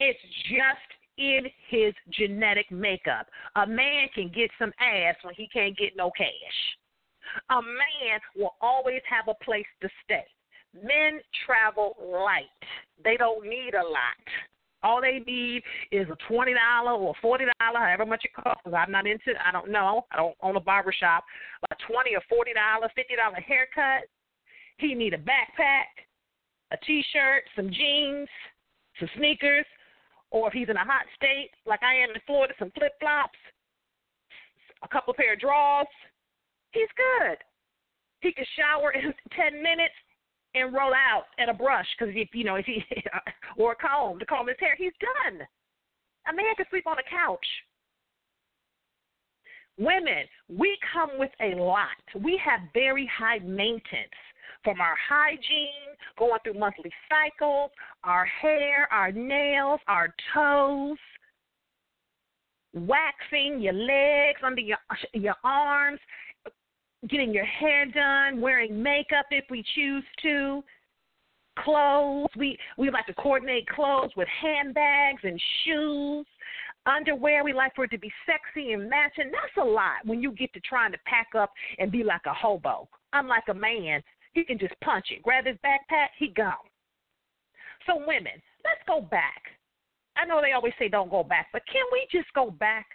It's 0.00 0.20
just 0.48 0.88
in 1.18 1.44
his 1.68 1.94
genetic 2.10 2.70
makeup. 2.70 3.26
A 3.56 3.66
man 3.66 4.08
can 4.14 4.30
get 4.34 4.50
some 4.58 4.72
ass 4.80 5.16
when 5.22 5.34
he 5.34 5.48
can't 5.48 5.76
get 5.76 5.96
no 5.96 6.10
cash. 6.16 6.28
A 7.50 7.60
man 7.60 8.18
will 8.36 8.54
always 8.60 9.02
have 9.08 9.28
a 9.28 9.44
place 9.44 9.68
to 9.82 9.88
stay. 10.04 10.24
Men 10.74 11.20
travel 11.44 11.96
light. 12.00 12.44
They 13.04 13.16
don't 13.16 13.46
need 13.46 13.74
a 13.74 13.82
lot. 13.82 14.24
All 14.82 15.00
they 15.00 15.20
need 15.26 15.62
is 15.92 16.08
a 16.08 16.16
twenty 16.28 16.54
dollar 16.54 16.92
or 16.92 17.14
forty 17.20 17.44
dollar, 17.60 17.80
however 17.80 18.06
much 18.06 18.24
it 18.24 18.32
costs. 18.32 18.62
Cause 18.64 18.74
I'm 18.76 18.90
not 18.90 19.06
into. 19.06 19.32
I 19.44 19.52
don't 19.52 19.70
know. 19.70 20.06
I 20.10 20.16
don't 20.16 20.36
own 20.42 20.56
a 20.56 20.60
barber 20.60 20.92
shop. 20.92 21.24
A 21.70 21.76
twenty 21.86 22.14
or 22.14 22.22
forty 22.28 22.52
dollar, 22.54 22.88
fifty 22.94 23.16
dollar 23.16 23.40
haircut. 23.40 24.08
He 24.78 24.94
need 24.94 25.12
a 25.12 25.18
backpack, 25.18 25.92
a 26.72 26.76
t-shirt, 26.86 27.42
some 27.54 27.70
jeans, 27.70 28.28
some 28.98 29.10
sneakers, 29.16 29.66
or 30.30 30.48
if 30.48 30.54
he's 30.54 30.70
in 30.70 30.76
a 30.76 30.84
hot 30.84 31.04
state 31.14 31.50
like 31.66 31.82
I 31.82 31.96
am 31.96 32.10
in 32.14 32.20
Florida, 32.26 32.54
some 32.58 32.70
flip 32.70 32.92
flops, 32.98 33.38
a 34.82 34.88
couple 34.88 35.12
pair 35.12 35.34
of 35.34 35.40
drawers. 35.40 35.86
He's 36.72 36.88
good. 36.96 37.36
He 38.20 38.32
can 38.32 38.46
shower 38.56 38.92
in 38.92 39.12
ten 39.36 39.62
minutes 39.62 39.94
and 40.54 40.72
roll 40.72 40.92
out 40.92 41.24
at 41.38 41.48
a 41.48 41.54
brush 41.54 41.86
because 41.98 42.14
if 42.16 42.28
you 42.34 42.44
know 42.44 42.56
if 42.56 42.66
he 42.66 42.84
or 43.56 43.72
a 43.72 43.76
comb 43.76 44.18
to 44.18 44.26
comb 44.26 44.48
his 44.48 44.56
hair, 44.58 44.74
he's 44.76 44.92
done. 45.00 45.40
A 46.28 46.34
man 46.34 46.54
can 46.56 46.66
sleep 46.70 46.86
on 46.86 46.98
a 46.98 47.10
couch. 47.10 47.46
Women, 49.78 50.26
we 50.48 50.76
come 50.92 51.10
with 51.18 51.30
a 51.40 51.54
lot. 51.54 51.88
We 52.22 52.38
have 52.44 52.60
very 52.74 53.10
high 53.16 53.38
maintenance 53.38 54.10
from 54.62 54.80
our 54.80 54.96
hygiene, 55.08 55.96
going 56.18 56.38
through 56.44 56.58
monthly 56.58 56.92
cycles, 57.08 57.70
our 58.04 58.26
hair, 58.26 58.86
our 58.92 59.10
nails, 59.10 59.80
our 59.88 60.14
toes, 60.34 60.98
waxing 62.74 63.60
your 63.60 63.72
legs 63.72 64.40
under 64.44 64.60
your 64.60 64.78
your 65.12 65.34
arms 65.42 65.98
getting 67.08 67.32
your 67.32 67.44
hair 67.44 67.86
done, 67.86 68.40
wearing 68.40 68.82
makeup 68.82 69.26
if 69.30 69.44
we 69.50 69.64
choose 69.74 70.04
to, 70.22 70.62
clothes. 71.58 72.28
We 72.36 72.58
we 72.78 72.90
like 72.90 73.06
to 73.06 73.14
coordinate 73.14 73.68
clothes 73.68 74.10
with 74.16 74.28
handbags 74.28 75.20
and 75.24 75.40
shoes, 75.64 76.26
underwear. 76.86 77.44
We 77.44 77.52
like 77.52 77.74
for 77.74 77.84
it 77.84 77.90
to 77.92 77.98
be 77.98 78.12
sexy 78.26 78.72
and 78.72 78.88
matching. 78.88 79.30
That's 79.30 79.66
a 79.66 79.68
lot 79.68 80.04
when 80.04 80.22
you 80.22 80.32
get 80.32 80.52
to 80.54 80.60
trying 80.60 80.92
to 80.92 80.98
pack 81.06 81.28
up 81.36 81.52
and 81.78 81.90
be 81.90 82.04
like 82.04 82.22
a 82.26 82.34
hobo. 82.34 82.88
Unlike 83.12 83.44
a 83.48 83.54
man, 83.54 84.02
he 84.32 84.44
can 84.44 84.58
just 84.58 84.74
punch 84.82 85.06
it, 85.10 85.22
grab 85.22 85.46
his 85.46 85.56
backpack, 85.64 86.08
he 86.18 86.28
gone. 86.28 86.54
So 87.86 87.96
women, 87.96 88.40
let's 88.64 88.82
go 88.86 89.00
back. 89.00 89.42
I 90.16 90.26
know 90.26 90.40
they 90.42 90.52
always 90.52 90.74
say 90.78 90.88
don't 90.88 91.10
go 91.10 91.24
back, 91.24 91.48
but 91.52 91.62
can 91.66 91.82
we 91.92 92.06
just 92.12 92.32
go 92.34 92.50
back 92.50 92.86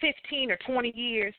15 0.00 0.50
or 0.50 0.58
20 0.66 0.92
years 0.94 1.34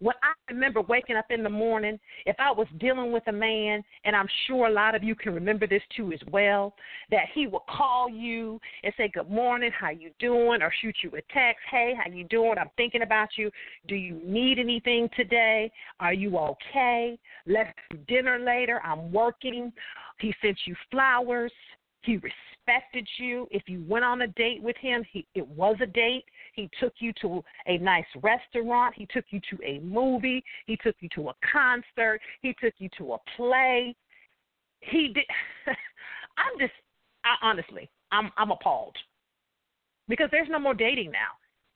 when 0.00 0.14
I 0.22 0.32
remember 0.52 0.80
waking 0.80 1.16
up 1.16 1.26
in 1.30 1.42
the 1.42 1.50
morning, 1.50 1.98
if 2.24 2.34
I 2.38 2.50
was 2.50 2.66
dealing 2.78 3.12
with 3.12 3.22
a 3.26 3.32
man, 3.32 3.84
and 4.04 4.16
I'm 4.16 4.28
sure 4.46 4.66
a 4.66 4.72
lot 4.72 4.94
of 4.94 5.04
you 5.04 5.14
can 5.14 5.34
remember 5.34 5.66
this 5.66 5.82
too 5.94 6.12
as 6.12 6.20
well, 6.30 6.74
that 7.10 7.26
he 7.34 7.46
would 7.46 7.66
call 7.68 8.08
you 8.08 8.60
and 8.82 8.92
say, 8.96 9.08
"Good 9.08 9.30
morning, 9.30 9.70
how 9.70 9.90
you 9.90 10.10
doing?" 10.18 10.62
or 10.62 10.72
shoot 10.80 10.96
you 11.02 11.10
a 11.10 11.22
text, 11.32 11.62
"Hey, 11.70 11.94
how 11.94 12.10
you 12.10 12.24
doing? 12.24 12.58
I'm 12.58 12.70
thinking 12.76 13.02
about 13.02 13.36
you. 13.36 13.50
Do 13.86 13.94
you 13.94 14.20
need 14.24 14.58
anything 14.58 15.08
today? 15.10 15.70
Are 16.00 16.14
you 16.14 16.38
okay? 16.38 17.18
Let's 17.46 17.72
do 17.90 17.98
dinner 18.08 18.38
later. 18.38 18.80
I'm 18.82 19.12
working." 19.12 19.72
He 20.18 20.34
sent 20.42 20.58
you 20.66 20.74
flowers. 20.90 21.52
He 22.02 22.16
respected 22.16 23.06
you. 23.18 23.46
If 23.50 23.68
you 23.68 23.84
went 23.86 24.04
on 24.04 24.22
a 24.22 24.26
date 24.28 24.62
with 24.62 24.76
him, 24.78 25.04
he, 25.10 25.26
it 25.34 25.46
was 25.48 25.76
a 25.80 25.86
date. 25.86 26.24
He 26.60 26.68
took 26.78 26.92
you 26.98 27.14
to 27.22 27.42
a 27.66 27.78
nice 27.78 28.04
restaurant. 28.22 28.94
He 28.94 29.06
took 29.06 29.24
you 29.30 29.40
to 29.50 29.64
a 29.64 29.78
movie. 29.78 30.44
He 30.66 30.76
took 30.76 30.94
you 31.00 31.08
to 31.14 31.30
a 31.30 31.34
concert. 31.50 32.20
He 32.42 32.54
took 32.62 32.74
you 32.76 32.90
to 32.98 33.14
a 33.14 33.18
play. 33.34 33.96
He 34.80 35.08
did. 35.08 35.24
I'm 36.36 36.58
just, 36.58 36.74
I, 37.24 37.36
honestly, 37.40 37.88
I'm 38.12 38.30
I'm 38.36 38.50
appalled 38.50 38.94
because 40.06 40.28
there's 40.30 40.50
no 40.50 40.58
more 40.58 40.74
dating 40.74 41.10
now, 41.12 41.32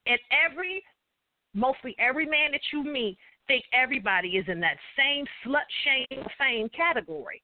and 0.07 0.19
every, 0.31 0.83
mostly 1.55 1.97
every 1.99 2.26
man 2.26 2.53
that 2.53 2.61
you 2.71 2.85
meet 2.85 3.17
think 3.47 3.64
everybody 3.73 4.37
is 4.37 4.45
in 4.49 4.61
that 4.61 4.76
same 4.99 5.25
slut 5.47 5.64
shame 5.85 6.26
fame 6.38 6.69
category. 6.76 7.43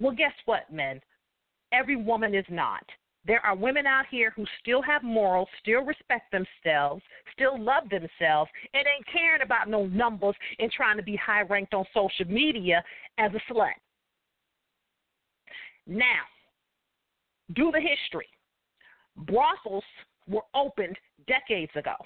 Well, 0.00 0.14
guess 0.14 0.32
what, 0.46 0.72
men? 0.72 1.02
Every 1.70 1.96
woman 1.96 2.34
is 2.34 2.46
not. 2.48 2.84
There 3.28 3.44
are 3.44 3.54
women 3.54 3.86
out 3.86 4.06
here 4.10 4.32
who 4.34 4.46
still 4.58 4.80
have 4.80 5.02
morals, 5.02 5.48
still 5.60 5.82
respect 5.82 6.32
themselves, 6.32 7.02
still 7.34 7.62
love 7.62 7.84
themselves, 7.90 8.50
and 8.72 8.86
ain't 8.86 9.06
caring 9.12 9.42
about 9.42 9.68
no 9.68 9.84
numbers 9.84 10.34
and 10.58 10.72
trying 10.72 10.96
to 10.96 11.02
be 11.02 11.14
high 11.14 11.42
ranked 11.42 11.74
on 11.74 11.84
social 11.92 12.24
media 12.26 12.82
as 13.18 13.30
a 13.34 13.52
slut. 13.52 13.72
Now, 15.86 16.22
do 17.54 17.70
the 17.70 17.80
history. 17.80 18.28
Brothels 19.14 19.84
were 20.26 20.44
opened 20.54 20.96
decades 21.26 21.72
ago. 21.76 21.96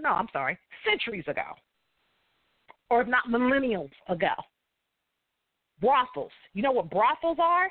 No, 0.00 0.10
I'm 0.10 0.28
sorry, 0.32 0.58
centuries 0.84 1.28
ago. 1.28 1.44
Or 2.90 3.02
if 3.02 3.08
not 3.08 3.28
millennials 3.28 3.92
ago. 4.08 4.34
Brothels. 5.80 6.32
You 6.54 6.62
know 6.62 6.72
what 6.72 6.90
brothels 6.90 7.38
are? 7.40 7.70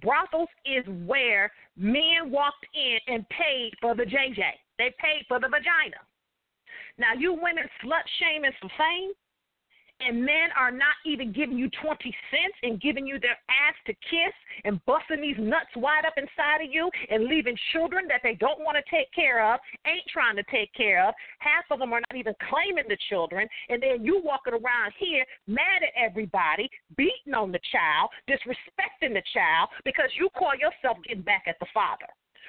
Brothels 0.00 0.48
is 0.64 0.84
where 1.06 1.50
men 1.76 2.30
walked 2.30 2.66
in 2.74 2.98
and 3.06 3.28
paid 3.28 3.72
for 3.80 3.94
the 3.94 4.04
JJ. 4.04 4.40
They 4.78 4.94
paid 4.98 5.24
for 5.28 5.40
the 5.40 5.48
vagina. 5.48 6.00
Now 6.98 7.14
you 7.18 7.32
women 7.32 7.64
slut 7.82 8.04
shaming 8.18 8.52
for 8.60 8.70
fame, 8.76 9.12
and 10.06 10.24
men 10.24 10.48
are 10.58 10.70
not 10.70 10.96
even 11.04 11.32
giving 11.32 11.58
you 11.58 11.68
20 11.82 11.98
cents 12.30 12.56
and 12.62 12.80
giving 12.80 13.06
you 13.06 13.18
their 13.20 13.38
ass 13.48 13.74
to 13.86 13.92
kiss 13.92 14.34
and 14.64 14.84
busting 14.86 15.20
these 15.20 15.36
nuts 15.38 15.70
wide 15.76 16.04
up 16.06 16.14
inside 16.16 16.64
of 16.64 16.72
you 16.72 16.90
and 17.10 17.24
leaving 17.24 17.56
children 17.72 18.06
that 18.08 18.20
they 18.22 18.34
don't 18.34 18.60
want 18.60 18.76
to 18.76 18.84
take 18.90 19.12
care 19.12 19.44
of, 19.52 19.60
ain't 19.86 20.06
trying 20.12 20.36
to 20.36 20.44
take 20.50 20.72
care 20.74 21.06
of. 21.06 21.14
Half 21.38 21.64
of 21.70 21.78
them 21.78 21.92
are 21.92 22.00
not 22.00 22.16
even 22.18 22.34
claiming 22.48 22.88
the 22.88 22.98
children. 23.08 23.48
And 23.68 23.82
then 23.82 24.04
you 24.04 24.20
walking 24.24 24.54
around 24.54 24.92
here 24.98 25.24
mad 25.46 25.82
at 25.82 25.94
everybody, 25.96 26.68
beating 26.96 27.34
on 27.34 27.52
the 27.52 27.60
child, 27.72 28.10
disrespecting 28.28 29.14
the 29.14 29.22
child 29.32 29.68
because 29.84 30.10
you 30.18 30.28
call 30.36 30.52
yourself 30.54 30.98
getting 31.06 31.22
back 31.22 31.44
at 31.46 31.58
the 31.60 31.66
father 31.72 32.06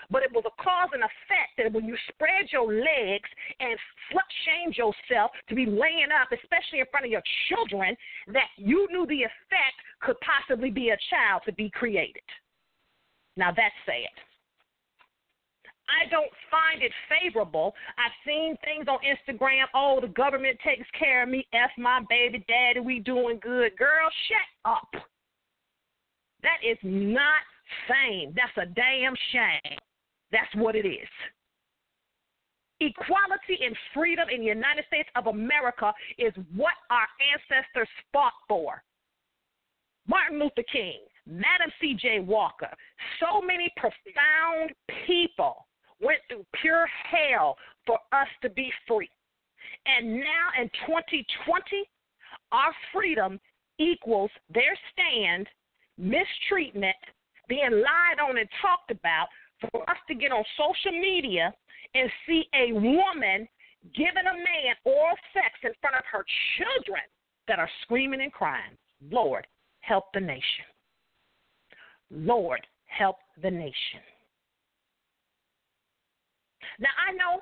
but 0.10 0.24
it 0.24 0.32
was 0.32 0.44
a 0.46 0.64
cause 0.64 0.90
and 0.94 1.04
effect 1.04 1.54
that 1.58 1.72
when 1.72 1.86
you 1.86 1.96
spread 2.10 2.52
your 2.52 2.72
legs 2.72 3.30
and 3.60 3.78
slut 4.10 4.30
shamed 4.46 4.76
yourself 4.76 5.32
to 5.50 5.56
be 5.56 5.66
laying 5.66 6.10
up, 6.10 6.32
especially 6.32 6.80
in 6.80 6.86
front 6.90 7.06
of 7.06 7.12
your 7.12 7.24
children, 7.50 7.96
that 8.34 8.50
you 8.58 8.88
knew 8.92 9.06
the 9.08 9.24
effect 9.24 9.78
could 10.02 10.16
possibly 10.22 10.72
be 10.72 10.90
a 10.90 10.98
child 11.10 11.42
to 11.46 11.54
be 11.54 11.70
created. 11.70 12.24
Now 13.38 13.52
that's 13.52 13.76
sad. 13.86 14.12
I 15.92 16.08
don't 16.10 16.32
find 16.50 16.82
it 16.82 16.92
favorable. 17.10 17.76
I've 17.98 18.16
seen 18.26 18.56
things 18.64 18.88
on 18.88 19.00
Instagram. 19.04 19.66
Oh, 19.76 20.00
the 20.00 20.08
government 20.08 20.58
takes 20.66 20.88
care 20.98 21.24
of 21.24 21.30
me. 21.30 21.46
F 21.54 21.72
my 21.78 22.02
baby 22.10 22.46
daddy. 22.48 22.80
We 22.80 23.00
doing 23.00 23.40
good. 23.42 23.76
Girl, 23.78 24.10
shut 24.28 24.72
up. 24.72 25.04
That 26.44 26.58
is 26.66 26.78
not 26.84 27.44
fame. 27.88 28.34
That's 28.36 28.70
a 28.70 28.72
damn 28.74 29.16
shame. 29.32 29.78
That's 30.32 30.54
what 30.56 30.76
it 30.76 30.88
is. 30.88 31.08
Equality 32.80 33.60
and 33.63 33.76
freedom 33.94 34.28
in 34.34 34.41
the 34.41 34.48
United 34.48 34.86
States 34.88 35.10
of 35.15 35.28
America 35.28 35.94
is 36.17 36.34
what 36.56 36.74
our 36.89 37.08
ancestors 37.34 37.89
fought 38.12 38.34
for. 38.48 38.82
Martin 40.08 40.39
Luther 40.39 40.63
King, 40.72 41.00
Madam 41.28 41.72
C.J. 41.80 42.22
Walker, 42.22 42.70
so 43.20 43.39
many 43.39 43.72
profound 43.78 44.72
people 45.06 45.67
went 46.02 46.20
through 46.28 46.44
pure 46.60 46.88
hell 47.10 47.56
for 47.86 48.00
us 48.12 48.28
to 48.41 48.50
be 48.50 48.72
free. 48.88 49.10
And 49.86 50.15
now 50.15 50.50
in 50.60 50.67
2020, 50.88 51.88
our 52.52 52.74
freedom 52.91 53.39
equals 53.78 54.32
their 54.54 54.78
stand, 54.91 55.48
mistreatment, 55.98 56.96
being 57.48 57.72
lied 57.72 58.20
on 58.22 58.38
and 58.38 58.50
talked 58.62 58.91
about 58.91 59.28
for 59.69 59.89
us 59.89 59.97
to 60.08 60.15
get 60.15 60.32
on 60.32 60.43
social 60.58 60.97
media 61.00 61.54
and 61.93 62.10
see 62.28 62.45
a 62.56 62.71
woman 62.74 63.47
giving 63.95 64.28
a 64.30 64.34
man 64.34 64.76
oral 64.86 65.17
sex 65.34 65.54
in 65.63 65.71
front 65.82 65.95
of 65.95 66.04
her 66.12 66.26
children 66.58 67.02
that 67.47 67.60
are 67.60 67.69
screaming 67.84 68.21
and 68.21 68.32
crying. 68.32 68.78
Lord, 69.10 69.47
help 69.82 70.06
the 70.13 70.19
nation. 70.19 70.65
Lord, 72.12 72.65
help 72.86 73.17
the 73.41 73.50
nation. 73.50 74.02
Now, 76.80 76.89
I 77.08 77.13
know 77.13 77.41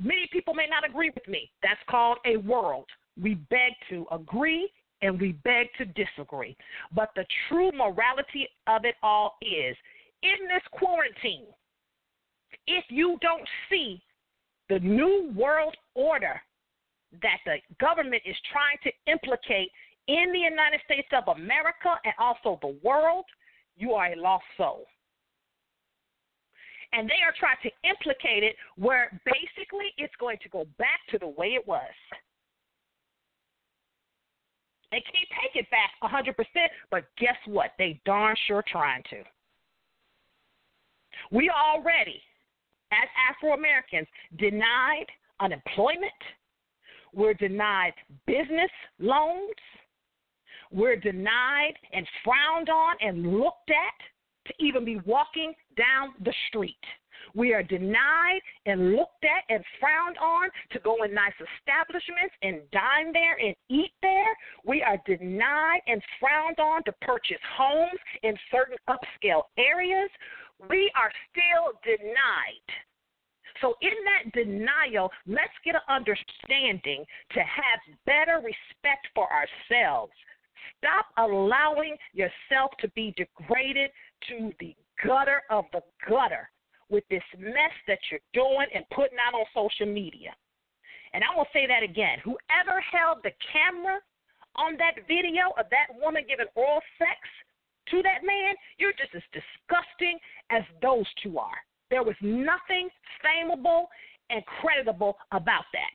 many 0.00 0.28
people 0.32 0.54
may 0.54 0.66
not 0.68 0.88
agree 0.88 1.10
with 1.14 1.26
me. 1.28 1.50
That's 1.62 1.80
called 1.88 2.18
a 2.26 2.36
world. 2.38 2.86
We 3.20 3.34
beg 3.34 3.72
to 3.90 4.06
agree 4.10 4.70
and 5.02 5.20
we 5.20 5.32
beg 5.32 5.68
to 5.78 5.84
disagree. 5.84 6.56
But 6.94 7.10
the 7.14 7.24
true 7.48 7.70
morality 7.72 8.48
of 8.66 8.84
it 8.84 8.96
all 9.02 9.36
is 9.42 9.76
in 10.26 10.48
this 10.48 10.62
quarantine, 10.72 11.46
if 12.66 12.84
you 12.88 13.18
don't 13.20 13.46
see 13.70 14.02
the 14.68 14.80
new 14.80 15.32
world 15.36 15.74
order 15.94 16.40
that 17.22 17.38
the 17.44 17.56
government 17.80 18.22
is 18.26 18.36
trying 18.50 18.78
to 18.82 18.90
implicate 19.10 19.70
in 20.08 20.32
the 20.32 20.38
United 20.38 20.80
States 20.84 21.08
of 21.12 21.36
America 21.36 21.94
and 22.04 22.14
also 22.18 22.58
the 22.62 22.76
world, 22.82 23.24
you 23.76 23.92
are 23.92 24.12
a 24.12 24.16
lost 24.16 24.44
soul. 24.56 24.84
And 26.92 27.08
they 27.08 27.22
are 27.24 27.34
trying 27.38 27.58
to 27.62 27.70
implicate 27.88 28.42
it 28.42 28.56
where 28.76 29.20
basically 29.24 29.92
it's 29.98 30.14
going 30.18 30.38
to 30.42 30.48
go 30.48 30.66
back 30.78 31.00
to 31.10 31.18
the 31.18 31.28
way 31.28 31.48
it 31.48 31.66
was. 31.66 31.82
They 34.92 35.02
can't 35.02 35.28
take 35.42 35.64
it 35.64 35.68
back 35.70 35.90
100%, 36.02 36.34
but 36.90 37.04
guess 37.18 37.36
what? 37.46 37.72
They 37.76 38.00
darn 38.06 38.36
sure 38.46 38.64
trying 38.70 39.02
to. 39.10 39.24
We 41.30 41.48
are 41.48 41.76
already, 41.76 42.20
as 42.92 43.08
Afro 43.30 43.54
Americans, 43.54 44.06
denied 44.38 45.06
unemployment. 45.40 46.12
We're 47.12 47.34
denied 47.34 47.94
business 48.26 48.70
loans. 48.98 49.54
We're 50.70 50.96
denied 50.96 51.74
and 51.92 52.06
frowned 52.24 52.68
on 52.68 52.96
and 53.00 53.38
looked 53.38 53.70
at 53.70 54.48
to 54.48 54.54
even 54.58 54.84
be 54.84 54.98
walking 55.04 55.54
down 55.76 56.14
the 56.24 56.34
street. 56.48 56.76
We 57.34 57.52
are 57.54 57.62
denied 57.62 58.40
and 58.66 58.92
looked 58.94 59.24
at 59.24 59.44
and 59.54 59.64
frowned 59.80 60.16
on 60.18 60.48
to 60.72 60.78
go 60.80 61.02
in 61.04 61.12
nice 61.12 61.34
establishments 61.58 62.34
and 62.42 62.60
dine 62.70 63.12
there 63.12 63.36
and 63.38 63.54
eat 63.68 63.92
there. 64.02 64.36
We 64.64 64.82
are 64.82 64.98
denied 65.06 65.80
and 65.86 66.02
frowned 66.20 66.58
on 66.58 66.84
to 66.84 66.92
purchase 67.02 67.40
homes 67.56 68.00
in 68.22 68.34
certain 68.50 68.76
upscale 68.88 69.42
areas 69.58 70.10
we 70.68 70.90
are 70.96 71.12
still 71.30 71.78
denied. 71.84 72.68
So, 73.60 73.74
in 73.80 73.92
that 74.04 74.32
denial, 74.32 75.10
let's 75.26 75.56
get 75.64 75.74
an 75.74 75.86
understanding 75.88 77.04
to 77.32 77.40
have 77.40 77.80
better 78.04 78.36
respect 78.36 79.06
for 79.14 79.26
ourselves. 79.32 80.12
Stop 80.78 81.06
allowing 81.16 81.96
yourself 82.12 82.72
to 82.80 82.88
be 82.88 83.14
degraded 83.16 83.90
to 84.28 84.52
the 84.60 84.76
gutter 85.04 85.42
of 85.48 85.64
the 85.72 85.80
gutter 86.08 86.50
with 86.88 87.04
this 87.08 87.22
mess 87.38 87.72
that 87.88 87.98
you're 88.10 88.20
doing 88.34 88.66
and 88.74 88.84
putting 88.94 89.18
out 89.18 89.34
on 89.34 89.46
social 89.54 89.86
media. 89.86 90.34
And 91.14 91.24
I 91.24 91.34
will 91.36 91.48
say 91.52 91.66
that 91.66 91.82
again. 91.82 92.18
Whoever 92.24 92.80
held 92.92 93.18
the 93.22 93.32
camera 93.52 93.98
on 94.56 94.76
that 94.76 95.06
video 95.08 95.52
of 95.58 95.66
that 95.70 95.96
woman 96.00 96.24
giving 96.28 96.46
oral 96.54 96.80
sex 96.98 97.18
to 97.90 98.02
that 98.02 98.24
man, 98.24 98.54
you're 98.78 98.92
just 98.92 99.14
as 99.14 99.22
disgusting 99.32 100.18
as 100.50 100.62
those 100.82 101.06
two 101.22 101.38
are. 101.38 101.58
There 101.90 102.02
was 102.02 102.16
nothing 102.20 102.88
fameable 103.22 103.84
and 104.30 104.42
creditable 104.60 105.16
about 105.32 105.64
that. 105.72 105.92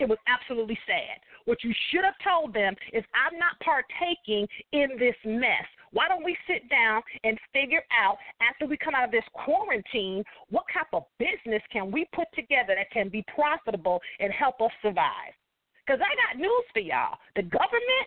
It 0.00 0.08
was 0.08 0.18
absolutely 0.26 0.78
sad. 0.86 1.20
What 1.44 1.62
you 1.62 1.74
should 1.90 2.04
have 2.04 2.14
told 2.24 2.54
them 2.54 2.74
is, 2.92 3.04
I'm 3.12 3.38
not 3.38 3.60
partaking 3.60 4.48
in 4.72 4.96
this 4.98 5.16
mess. 5.24 5.66
Why 5.92 6.08
don't 6.08 6.24
we 6.24 6.36
sit 6.46 6.68
down 6.70 7.02
and 7.24 7.38
figure 7.52 7.82
out, 7.92 8.16
after 8.40 8.64
we 8.64 8.78
come 8.78 8.94
out 8.94 9.04
of 9.04 9.10
this 9.10 9.26
quarantine, 9.34 10.24
what 10.48 10.64
type 10.72 10.88
of 10.94 11.04
business 11.18 11.62
can 11.70 11.90
we 11.90 12.06
put 12.14 12.28
together 12.34 12.74
that 12.74 12.90
can 12.90 13.10
be 13.10 13.24
profitable 13.34 14.00
and 14.18 14.32
help 14.32 14.60
us 14.62 14.70
survive? 14.80 15.36
Because 15.84 16.00
I 16.00 16.14
got 16.14 16.40
news 16.40 16.64
for 16.72 16.80
y'all. 16.80 17.18
The 17.36 17.42
government 17.42 18.06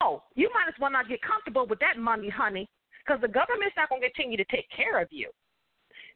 oh, 0.00 0.22
you 0.34 0.50
might 0.54 0.68
as 0.68 0.74
well 0.80 0.90
not 0.90 1.08
get 1.08 1.20
comfortable 1.22 1.66
with 1.66 1.78
that 1.80 1.98
money, 1.98 2.28
honey, 2.28 2.68
because 3.04 3.20
the 3.20 3.28
government's 3.28 3.76
not 3.76 3.88
going 3.88 4.02
to 4.02 4.10
continue 4.10 4.36
to 4.36 4.44
take 4.44 4.68
care 4.74 5.00
of 5.00 5.08
you. 5.10 5.30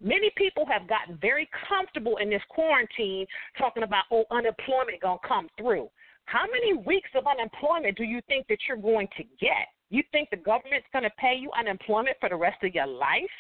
Many 0.00 0.30
people 0.36 0.64
have 0.66 0.88
gotten 0.88 1.18
very 1.20 1.48
comfortable 1.68 2.18
in 2.18 2.30
this 2.30 2.42
quarantine 2.50 3.26
talking 3.58 3.82
about, 3.82 4.04
oh, 4.12 4.24
unemployment 4.30 5.00
going 5.02 5.18
to 5.20 5.28
come 5.28 5.48
through. 5.58 5.88
How 6.26 6.44
many 6.46 6.74
weeks 6.74 7.10
of 7.16 7.24
unemployment 7.26 7.96
do 7.96 8.04
you 8.04 8.20
think 8.28 8.46
that 8.48 8.58
you're 8.68 8.76
going 8.76 9.08
to 9.16 9.24
get? 9.40 9.66
You 9.90 10.02
think 10.12 10.28
the 10.30 10.36
government's 10.36 10.86
going 10.92 11.04
to 11.04 11.10
pay 11.18 11.34
you 11.34 11.50
unemployment 11.58 12.16
for 12.20 12.28
the 12.28 12.36
rest 12.36 12.62
of 12.62 12.74
your 12.74 12.86
life? 12.86 13.34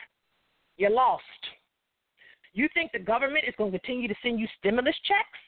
You're 0.78 0.90
lost. 0.90 1.22
You 2.54 2.68
think 2.74 2.92
the 2.92 2.98
government 2.98 3.44
is 3.46 3.54
going 3.58 3.72
to 3.72 3.78
continue 3.78 4.08
to 4.08 4.14
send 4.22 4.40
you 4.40 4.48
stimulus 4.58 4.96
checks? 5.06 5.38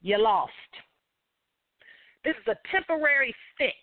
You're 0.00 0.20
lost. 0.20 0.52
This 2.24 2.34
is 2.40 2.48
a 2.48 2.56
temporary 2.70 3.34
fix. 3.58 3.74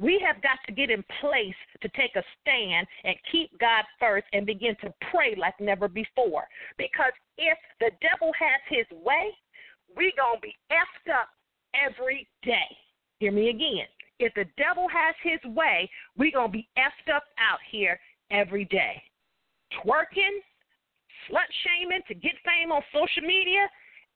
We 0.00 0.22
have 0.26 0.42
got 0.42 0.58
to 0.66 0.72
get 0.72 0.90
in 0.90 1.04
place 1.20 1.54
to 1.82 1.88
take 1.90 2.16
a 2.16 2.22
stand 2.40 2.86
and 3.04 3.14
keep 3.30 3.50
God 3.58 3.84
first 4.00 4.26
and 4.32 4.46
begin 4.46 4.74
to 4.82 4.92
pray 5.10 5.34
like 5.36 5.54
never 5.60 5.86
before. 5.86 6.44
Because 6.78 7.12
if 7.36 7.58
the 7.78 7.90
devil 8.00 8.32
has 8.38 8.60
his 8.68 8.86
way, 9.04 9.30
we're 9.94 10.16
going 10.16 10.36
to 10.36 10.40
be 10.40 10.56
effed 10.70 11.12
up 11.12 11.28
every 11.74 12.26
day. 12.42 12.76
Hear 13.18 13.32
me 13.32 13.50
again. 13.50 13.86
If 14.18 14.32
the 14.34 14.46
devil 14.56 14.86
has 14.88 15.14
his 15.22 15.40
way, 15.52 15.90
we're 16.16 16.32
going 16.32 16.48
to 16.48 16.52
be 16.52 16.68
effed 16.78 17.14
up 17.14 17.24
out 17.38 17.58
here 17.70 17.98
every 18.30 18.64
day. 18.66 19.02
Twerking, 19.84 20.40
slut 21.28 21.50
shaming 21.64 22.02
to 22.08 22.14
get 22.14 22.32
fame 22.44 22.72
on 22.72 22.82
social 22.92 23.26
media 23.26 23.68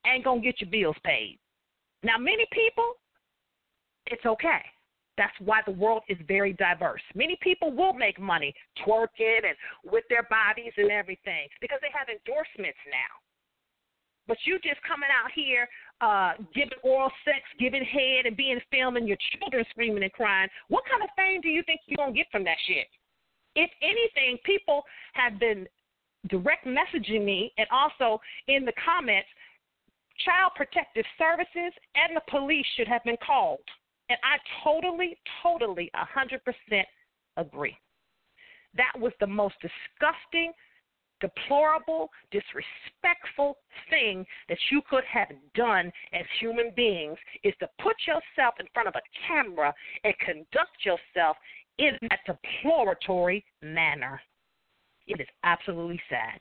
ain't 0.06 0.24
going 0.24 0.40
to 0.40 0.46
get 0.46 0.60
your 0.60 0.70
bills 0.70 0.96
paid. 1.04 1.38
Now, 2.02 2.18
many 2.18 2.46
people, 2.52 2.92
it's 4.06 4.24
okay. 4.24 4.62
That's 5.16 5.34
why 5.40 5.60
the 5.64 5.72
world 5.72 6.02
is 6.08 6.18
very 6.28 6.52
diverse. 6.52 7.00
Many 7.14 7.38
people 7.40 7.72
will 7.72 7.94
make 7.94 8.20
money 8.20 8.54
twerking 8.84 9.44
and 9.48 9.56
with 9.84 10.04
their 10.08 10.24
bodies 10.28 10.72
and 10.76 10.90
everything 10.90 11.48
because 11.60 11.78
they 11.80 11.88
have 11.96 12.08
endorsements 12.08 12.78
now. 12.86 13.12
But 14.28 14.38
you 14.44 14.58
just 14.58 14.82
coming 14.82 15.08
out 15.08 15.30
here 15.34 15.68
uh, 16.00 16.32
giving 16.54 16.78
oral 16.82 17.10
sex, 17.24 17.40
giving 17.58 17.84
head, 17.84 18.26
and 18.26 18.36
being 18.36 18.60
filmed, 18.70 18.96
and 18.96 19.08
your 19.08 19.16
children 19.38 19.64
screaming 19.70 20.02
and 20.02 20.12
crying. 20.12 20.48
What 20.68 20.84
kind 20.90 21.02
of 21.02 21.08
fame 21.16 21.40
do 21.40 21.48
you 21.48 21.62
think 21.62 21.80
you're 21.86 21.96
gonna 21.96 22.12
get 22.12 22.26
from 22.30 22.44
that 22.44 22.58
shit? 22.66 22.86
If 23.54 23.70
anything, 23.80 24.38
people 24.44 24.82
have 25.14 25.38
been 25.38 25.66
direct 26.28 26.66
messaging 26.66 27.24
me 27.24 27.52
and 27.56 27.66
also 27.70 28.20
in 28.48 28.64
the 28.64 28.72
comments, 28.84 29.28
Child 30.24 30.52
Protective 30.56 31.04
Services 31.18 31.72
and 31.94 32.16
the 32.16 32.22
police 32.28 32.66
should 32.76 32.88
have 32.88 33.04
been 33.04 33.18
called. 33.24 33.60
And 34.08 34.18
I 34.22 34.38
totally, 34.62 35.16
totally, 35.42 35.90
100% 35.94 36.84
agree. 37.36 37.76
That 38.76 38.92
was 38.98 39.12
the 39.20 39.26
most 39.26 39.54
disgusting, 39.60 40.52
deplorable, 41.20 42.10
disrespectful 42.30 43.56
thing 43.90 44.24
that 44.48 44.58
you 44.70 44.82
could 44.88 45.04
have 45.04 45.28
done 45.54 45.90
as 46.12 46.24
human 46.38 46.70
beings 46.76 47.18
is 47.42 47.54
to 47.60 47.68
put 47.82 47.96
yourself 48.06 48.54
in 48.60 48.66
front 48.74 48.88
of 48.88 48.94
a 48.94 49.26
camera 49.26 49.74
and 50.04 50.14
conduct 50.18 50.84
yourself 50.84 51.36
in 51.78 51.98
that 52.10 52.20
deploratory 52.26 53.42
manner. 53.62 54.20
It 55.06 55.20
is 55.20 55.28
absolutely 55.42 56.00
sad. 56.08 56.40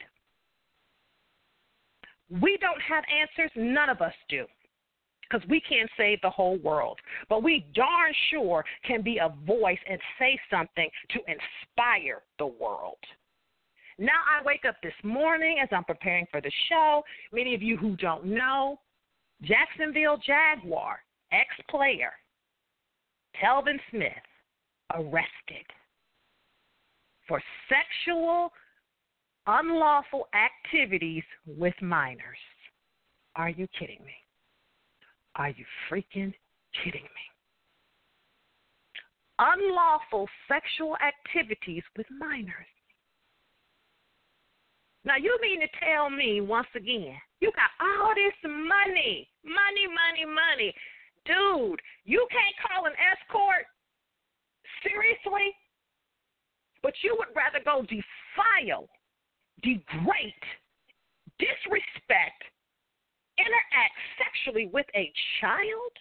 We 2.41 2.58
don't 2.60 2.82
have 2.82 3.04
answers, 3.10 3.51
none 3.56 3.89
of 3.89 4.01
us 4.01 4.13
do 4.30 4.45
because 5.29 5.47
we 5.49 5.61
can't 5.61 5.89
save 5.97 6.21
the 6.21 6.29
whole 6.29 6.57
world. 6.57 6.99
But 7.29 7.43
we 7.43 7.65
darn 7.73 8.13
sure 8.29 8.63
can 8.85 9.01
be 9.01 9.17
a 9.17 9.33
voice 9.45 9.79
and 9.89 9.99
say 10.19 10.39
something 10.49 10.89
to 11.11 11.19
inspire 11.19 12.21
the 12.39 12.47
world. 12.47 12.97
Now 13.97 14.21
I 14.29 14.43
wake 14.43 14.65
up 14.67 14.75
this 14.83 14.93
morning 15.03 15.57
as 15.61 15.69
I'm 15.71 15.85
preparing 15.85 16.25
for 16.29 16.41
the 16.41 16.51
show. 16.69 17.03
Many 17.31 17.55
of 17.55 17.61
you 17.61 17.77
who 17.77 17.95
don't 17.95 18.25
know, 18.25 18.79
Jacksonville 19.41 20.17
Jaguar, 20.17 20.99
ex 21.31 21.47
player, 21.69 22.11
Telvin 23.41 23.79
Smith, 23.89 24.11
arrested 24.93 25.65
for 27.27 27.41
sexual 27.69 28.51
unlawful 29.47 30.27
activities 30.33 31.23
with 31.45 31.73
minors. 31.81 32.38
Are 33.35 33.49
you 33.49 33.67
kidding 33.77 34.03
me? 34.05 34.13
Are 35.35 35.49
you 35.49 35.65
freaking 35.89 36.33
kidding 36.83 37.03
me? 37.03 37.25
Unlawful 39.37 40.27
sexual 40.47 40.95
activities 41.03 41.83
with 41.97 42.07
minors. 42.17 42.71
Now, 45.03 45.17
you 45.17 45.37
mean 45.41 45.59
to 45.59 45.67
tell 45.85 46.09
me 46.09 46.41
once 46.41 46.67
again, 46.75 47.15
you 47.41 47.51
got 47.51 47.69
all 47.79 48.13
this 48.15 48.33
money, 48.43 49.27
money, 49.43 49.85
money, 49.85 50.25
money. 50.25 50.73
Dude, 51.25 51.79
you 52.05 52.25
can't 52.31 52.55
call 52.65 52.85
an 52.85 52.93
escort? 52.97 53.65
Seriously? 54.81 55.53
But 56.81 56.93
you 57.03 57.15
would 57.19 57.35
rather 57.35 57.59
go 57.63 57.81
defile, 57.81 58.87
degrade, 59.61 60.45
disrespect, 61.37 62.41
interact 63.37 63.95
sexually 64.17 64.69
with 64.71 64.85
a 64.95 65.11
child 65.41 65.93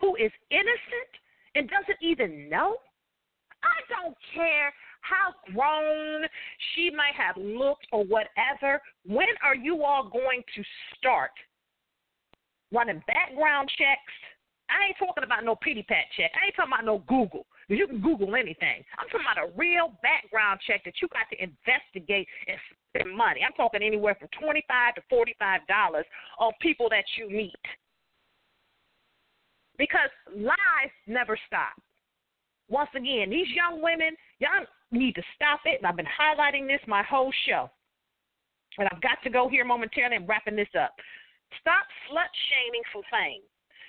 who 0.00 0.16
is 0.16 0.32
innocent 0.50 1.12
and 1.54 1.68
doesn't 1.68 1.98
even 2.02 2.48
know? 2.48 2.76
I 3.62 3.78
don't 3.90 4.16
care 4.34 4.72
how 5.00 5.34
grown 5.52 6.22
she 6.74 6.90
might 6.90 7.14
have 7.14 7.36
looked 7.36 7.86
or 7.92 8.04
whatever. 8.04 8.80
When 9.06 9.28
are 9.42 9.56
you 9.56 9.82
all 9.82 10.08
going 10.08 10.42
to 10.54 10.62
start 10.96 11.32
running 12.72 13.02
background 13.06 13.70
checks? 13.76 14.14
I 14.68 14.88
ain't 14.88 14.98
talking 14.98 15.24
about 15.24 15.44
no 15.44 15.56
pity 15.56 15.82
pat 15.82 16.12
check. 16.16 16.30
I 16.36 16.46
ain't 16.46 16.56
talking 16.56 16.72
about 16.72 16.84
no 16.84 17.00
Google. 17.08 17.46
You 17.68 17.86
can 17.86 18.00
Google 18.00 18.36
anything. 18.36 18.84
I'm 19.00 19.08
talking 19.08 19.24
about 19.24 19.48
a 19.48 19.52
real 19.56 19.96
background 20.02 20.60
check 20.66 20.84
that 20.84 21.00
you 21.00 21.08
got 21.08 21.28
to 21.32 21.36
investigate 21.40 22.28
and 22.46 22.56
money. 23.06 23.40
I'm 23.46 23.52
talking 23.52 23.82
anywhere 23.82 24.16
from 24.18 24.28
twenty-five 24.40 24.94
to 24.96 25.02
forty-five 25.08 25.60
dollars 25.68 26.06
on 26.38 26.52
people 26.60 26.88
that 26.90 27.04
you 27.16 27.28
meet. 27.28 27.54
Because 29.76 30.10
lies 30.34 30.92
never 31.06 31.38
stop. 31.46 31.74
Once 32.68 32.90
again, 32.96 33.30
these 33.30 33.48
young 33.54 33.80
women, 33.80 34.16
y'all 34.40 34.66
need 34.90 35.14
to 35.14 35.22
stop 35.36 35.60
it. 35.64 35.78
And 35.78 35.86
I've 35.86 35.96
been 35.96 36.06
highlighting 36.06 36.66
this 36.66 36.80
my 36.86 37.02
whole 37.02 37.32
show. 37.46 37.70
And 38.78 38.88
I've 38.92 39.00
got 39.00 39.22
to 39.24 39.30
go 39.30 39.48
here 39.48 39.64
momentarily 39.64 40.16
and 40.16 40.28
wrapping 40.28 40.56
this 40.56 40.68
up. 40.78 40.94
Stop 41.60 41.86
slut 42.10 42.28
shaming 42.50 42.82
for 42.92 43.02
fame. 43.10 43.42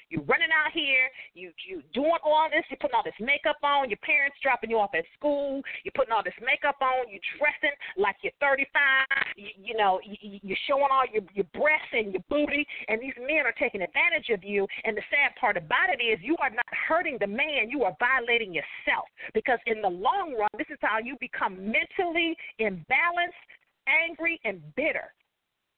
You 0.09 0.25
running 0.25 0.49
out 0.49 0.73
here, 0.73 1.09
you 1.33 1.51
you 1.69 1.81
doing 1.93 2.17
all 2.25 2.49
this, 2.49 2.65
You're 2.69 2.81
putting 2.81 2.95
all 2.95 3.05
this 3.05 3.17
makeup 3.21 3.61
on, 3.63 3.89
your 3.89 4.01
parents 4.01 4.37
dropping 4.41 4.69
you 4.69 4.79
off 4.81 4.91
at 4.97 5.05
school, 5.17 5.61
you're 5.85 5.93
putting 5.95 6.11
all 6.11 6.23
this 6.25 6.37
makeup 6.41 6.81
on, 6.81 7.05
You're 7.09 7.21
dressing 7.37 7.75
like 7.97 8.17
you're 8.25 8.35
35, 8.41 9.05
you, 9.37 9.53
you 9.55 9.77
know, 9.77 10.01
you, 10.01 10.39
you're 10.41 10.63
showing 10.67 10.89
all 10.89 11.05
your 11.13 11.21
your 11.33 11.45
breasts 11.53 11.93
and 11.93 12.13
your 12.13 12.25
booty, 12.29 12.65
and 12.89 13.01
these 13.01 13.13
men 13.21 13.45
are 13.45 13.53
taking 13.53 13.81
advantage 13.81 14.33
of 14.33 14.43
you. 14.43 14.65
And 14.83 14.97
the 14.97 15.05
sad 15.13 15.37
part 15.39 15.57
about 15.57 15.93
it 15.93 16.01
is, 16.01 16.17
you 16.21 16.35
are 16.41 16.49
not 16.49 16.73
hurting 16.73 17.17
the 17.19 17.27
man, 17.27 17.69
you 17.69 17.83
are 17.83 17.95
violating 17.99 18.53
yourself. 18.53 19.05
Because 19.33 19.59
in 19.67 19.81
the 19.81 19.89
long 19.89 20.33
run, 20.33 20.49
this 20.57 20.67
is 20.73 20.81
how 20.81 20.97
you 20.97 21.17
become 21.19 21.53
mentally 21.53 22.35
imbalanced, 22.59 23.45
angry, 23.85 24.39
and 24.43 24.61
bitter 24.75 25.13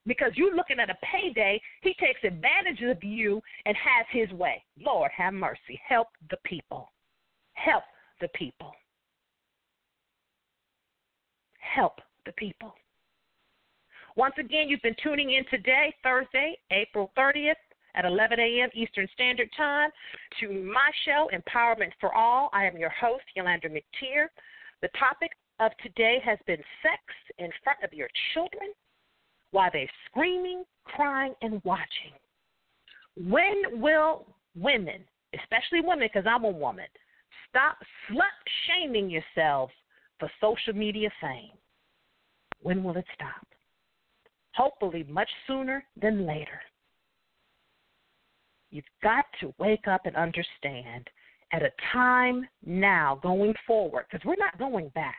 because 0.06 0.32
you're 0.36 0.56
looking 0.56 0.80
at 0.80 0.90
a 0.90 0.98
payday, 1.04 1.62
he 1.82 1.94
takes 2.00 2.24
advantage 2.24 2.82
of 2.84 3.04
you 3.04 3.42
and 3.66 3.76
has 3.78 4.06
his 4.12 4.30
way. 4.38 4.64
Lord, 4.80 5.12
have 5.16 5.34
mercy. 5.34 5.80
Help 5.88 6.08
the 6.30 6.38
people. 6.44 6.92
Help 7.54 7.84
the 8.20 8.30
people. 8.30 8.72
Help 11.60 12.02
the 12.26 12.32
people. 12.34 12.74
Once 14.16 14.36
again, 14.40 14.68
you've 14.68 14.82
been 14.82 14.96
tuning 15.02 15.34
in 15.34 15.46
today, 15.50 15.94
Thursday, 16.04 16.58
April 16.72 17.12
30th 17.18 17.54
at 17.96 18.06
11 18.06 18.40
a.m. 18.40 18.70
Eastern 18.74 19.08
Standard 19.14 19.50
Time, 19.56 19.90
to 20.40 20.50
my 20.50 20.90
show, 21.06 21.30
Empowerment 21.34 21.92
for 22.00 22.14
All. 22.14 22.50
I 22.54 22.66
am 22.66 22.78
your 22.78 22.90
host, 22.90 23.24
Yulander 23.38 23.70
McTier. 23.70 24.28
The 24.82 24.90
topic 25.00 25.32
of 25.60 25.72
today 25.84 26.20
has 26.24 26.40
been 26.48 26.62
sex 26.82 27.02
in 27.38 27.50
front 27.64 27.80
of 27.84 27.94
your 27.94 28.08
children 28.34 28.74
while 29.52 29.70
they're 29.72 29.90
screaming, 30.10 30.64
crying, 30.86 31.34
and 31.42 31.62
watching. 31.64 32.14
When 33.16 33.82
will 33.82 34.26
women, 34.56 35.04
especially 35.40 35.82
women, 35.82 36.10
because 36.12 36.28
I'm 36.28 36.46
a 36.46 36.50
woman, 36.50 36.86
stop 37.50 37.78
slut 38.10 38.24
shaming 38.68 39.10
yourselves 39.10 39.74
for 40.20 40.30
social 40.40 40.74
media 40.74 41.10
fame? 41.20 41.52
When 42.62 42.84
will 42.84 42.98
it 42.98 43.06
stop? 43.14 43.46
Hopefully, 44.54 45.06
much 45.10 45.30
sooner 45.48 45.84
than 46.02 46.26
later. 46.26 46.62
You've 48.70 48.86
got 49.04 49.26
to 49.42 49.54
wake 49.58 49.88
up 49.88 50.06
and 50.06 50.16
understand 50.16 51.10
at 51.52 51.64
a 51.64 51.72
time 51.92 52.48
now 52.66 53.20
going 53.22 53.54
forward, 53.68 54.06
because 54.10 54.26
we're 54.26 54.36
not 54.38 54.58
going 54.58 54.90
back, 54.90 55.16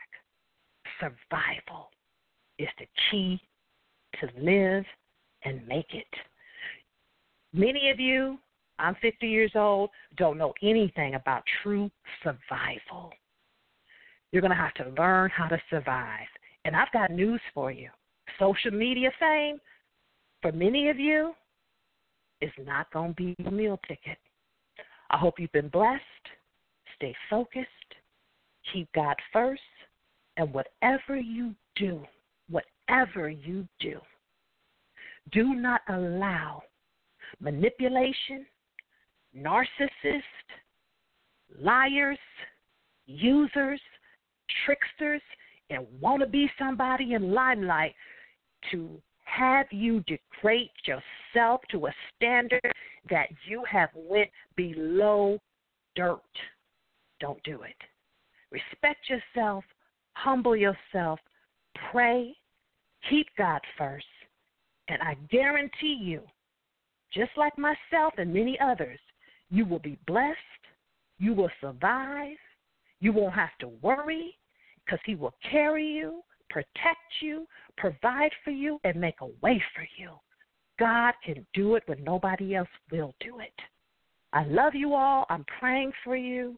survival 0.99 1.89
is 2.57 2.69
the 2.79 2.87
key 3.11 3.39
to 4.19 4.29
live 4.37 4.85
and 5.43 5.67
make 5.67 5.93
it. 5.93 6.07
Many 7.53 7.89
of 7.89 7.99
you, 7.99 8.37
I'm 8.79 8.95
50 9.01 9.27
years 9.27 9.51
old, 9.55 9.89
don't 10.17 10.37
know 10.37 10.53
anything 10.63 11.15
about 11.15 11.43
true 11.61 11.91
survival. 12.23 13.11
You're 14.31 14.41
going 14.41 14.51
to 14.51 14.57
have 14.57 14.73
to 14.75 14.89
learn 14.97 15.29
how 15.29 15.47
to 15.47 15.61
survive. 15.69 16.27
And 16.65 16.75
I've 16.75 16.91
got 16.91 17.11
news 17.11 17.41
for 17.53 17.71
you. 17.71 17.89
Social 18.39 18.71
media 18.71 19.11
fame, 19.19 19.59
for 20.41 20.51
many 20.51 20.89
of 20.89 20.97
you, 20.97 21.33
is 22.41 22.51
not 22.65 22.91
going 22.91 23.13
to 23.13 23.15
be 23.15 23.35
a 23.45 23.51
meal 23.51 23.79
ticket. 23.87 24.17
I 25.11 25.17
hope 25.17 25.35
you've 25.37 25.51
been 25.51 25.69
blessed. 25.69 26.01
Stay 26.95 27.15
focused. 27.29 27.67
Keep 28.73 28.91
God 28.93 29.15
first. 29.31 29.61
And 30.37 30.51
whatever 30.51 31.15
you 31.15 31.53
do, 31.75 32.01
whatever 32.87 33.29
you 33.29 33.67
do, 33.79 33.99
do 35.31 35.55
not 35.55 35.81
allow 35.89 36.61
manipulation, 37.39 38.45
narcissists, 39.35 40.21
liars, 41.59 42.17
users, 43.05 43.81
tricksters, 44.65 45.21
and 45.69 45.85
want 45.99 46.21
to 46.21 46.27
be 46.27 46.49
somebody 46.59 47.13
in 47.13 47.33
limelight 47.33 47.93
to 48.71 49.01
have 49.25 49.65
you 49.71 50.01
degrade 50.01 50.69
yourself 50.85 51.61
to 51.71 51.87
a 51.87 51.93
standard 52.15 52.61
that 53.09 53.27
you 53.47 53.63
have 53.69 53.89
went 53.95 54.29
below 54.55 55.39
dirt. 55.95 56.21
Don't 57.19 57.41
do 57.43 57.61
it. 57.63 57.75
Respect 58.51 59.09
yourself, 59.09 59.63
humble 60.13 60.55
yourself, 60.55 61.19
pray, 61.91 62.35
keep 63.09 63.27
God 63.37 63.61
first, 63.77 64.05
and 64.87 65.01
I 65.01 65.15
guarantee 65.29 65.97
you, 66.01 66.21
just 67.13 67.31
like 67.37 67.57
myself 67.57 68.13
and 68.17 68.33
many 68.33 68.57
others, 68.59 68.99
you 69.49 69.65
will 69.65 69.79
be 69.79 69.97
blessed, 70.07 70.37
you 71.19 71.33
will 71.33 71.51
survive, 71.61 72.37
you 72.99 73.11
won't 73.11 73.35
have 73.35 73.55
to 73.59 73.69
worry 73.81 74.37
because 74.83 74.99
He 75.05 75.15
will 75.15 75.33
carry 75.49 75.85
you, 75.85 76.21
protect 76.49 77.21
you, 77.21 77.47
provide 77.77 78.31
for 78.43 78.51
you, 78.51 78.79
and 78.83 78.99
make 78.99 79.21
a 79.21 79.27
way 79.41 79.61
for 79.75 79.85
you. 79.97 80.11
God 80.79 81.13
can 81.23 81.45
do 81.53 81.75
it 81.75 81.83
when 81.85 82.03
nobody 82.03 82.55
else 82.55 82.69
will 82.91 83.13
do 83.19 83.39
it. 83.39 83.53
I 84.33 84.45
love 84.45 84.73
you 84.73 84.95
all. 84.95 85.25
I'm 85.29 85.45
praying 85.59 85.91
for 86.03 86.15
you. 86.15 86.57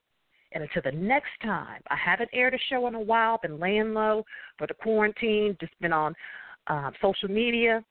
And 0.55 0.63
until 0.63 0.89
the 0.89 0.97
next 0.97 1.29
time, 1.43 1.81
I 1.89 1.97
haven't 1.97 2.29
aired 2.33 2.53
a 2.53 2.57
show 2.69 2.87
in 2.87 2.95
a 2.95 2.99
while, 2.99 3.37
been 3.41 3.59
laying 3.59 3.93
low 3.93 4.25
for 4.57 4.65
the 4.65 4.73
quarantine, 4.73 5.55
just 5.59 5.73
been 5.81 5.91
on 5.91 6.15
um, 6.67 6.93
social 7.01 7.29
media. 7.29 7.83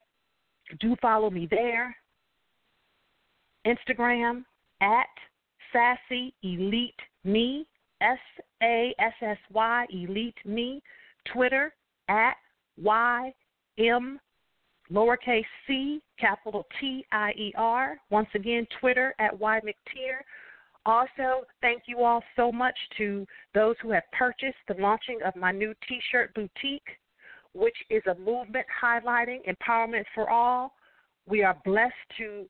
Do 0.81 0.97
follow 1.03 1.29
me 1.29 1.47
there. 1.51 1.95
Instagram 3.67 4.45
at 4.81 5.07
Sassy 5.73 6.33
Elite 6.43 6.95
Me, 7.23 7.67
S 8.01 8.19
A 8.63 8.95
S 8.99 9.13
S 9.21 9.39
Y 9.53 9.87
Elite 9.91 10.39
Me. 10.47 10.83
Twitter 11.33 11.75
at 12.09 12.35
Y 12.83 13.33
M 13.79 14.19
lowercase 14.93 15.45
c 15.67 16.01
capital 16.19 16.67
T 16.81 17.05
I 17.13 17.33
E 17.33 17.53
R. 17.57 17.99
Once 18.11 18.29
again, 18.35 18.67
Twitter 18.81 19.15
at 19.19 19.39
Y. 19.39 19.61
Also, 20.87 21.47
thank 21.63 21.85
you 21.87 22.01
all 22.01 22.23
so 22.37 22.53
much 22.53 22.77
to 22.99 23.27
those 23.55 23.75
who 23.81 23.91
have 23.91 24.03
purchased 24.13 24.59
the 24.69 24.75
launching 24.75 25.19
of 25.25 25.35
my 25.35 25.51
new 25.51 25.73
t 25.89 25.99
shirt 26.13 26.35
boutique, 26.35 26.99
which 27.55 27.77
is 27.89 28.03
a 28.07 28.19
movement 28.19 28.67
highlighting 28.83 29.39
empowerment 29.49 30.05
for 30.15 30.29
all. 30.29 30.75
We 31.27 31.43
are 31.43 31.57
blessed 31.65 31.95
to 32.19 32.45